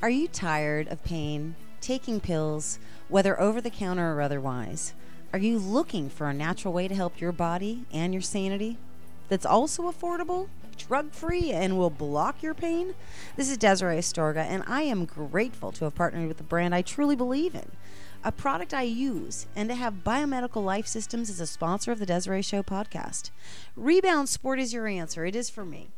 [0.02, 4.94] Are you tired of pain, taking pills, whether over the counter or otherwise?
[5.32, 8.78] Are you looking for a natural way to help your body and your sanity
[9.28, 12.94] that's also affordable, drug free, and will block your pain?
[13.36, 16.82] This is Desiree Astorga, and I am grateful to have partnered with a brand I
[16.82, 17.70] truly believe in,
[18.22, 22.06] a product I use, and to have Biomedical Life Systems as a sponsor of the
[22.06, 23.30] Desiree Show podcast.
[23.76, 25.24] Rebound Sport is your answer.
[25.24, 25.90] It is for me.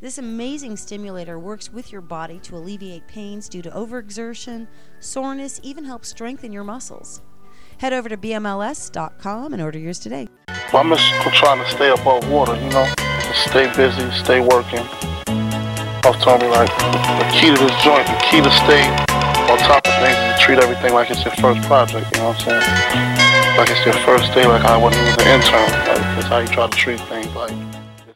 [0.00, 4.66] This amazing stimulator works with your body to alleviate pains due to overexertion,
[4.98, 7.20] soreness, even help strengthen your muscles.
[7.78, 10.28] Head over to bmls.com and order yours today.
[10.48, 11.04] I'm just
[11.34, 12.92] trying to stay above water, you know,
[13.34, 14.86] stay busy, stay working.
[15.26, 18.82] I was telling me like the key to this joint, the key to stay
[19.50, 19.89] on top
[20.40, 23.56] treat everything like it's your first project, you know what I'm saying?
[23.58, 25.70] Like it's your first day, like I wasn't even an intern.
[25.70, 27.34] Like that's how you try to treat things.
[27.34, 27.52] Like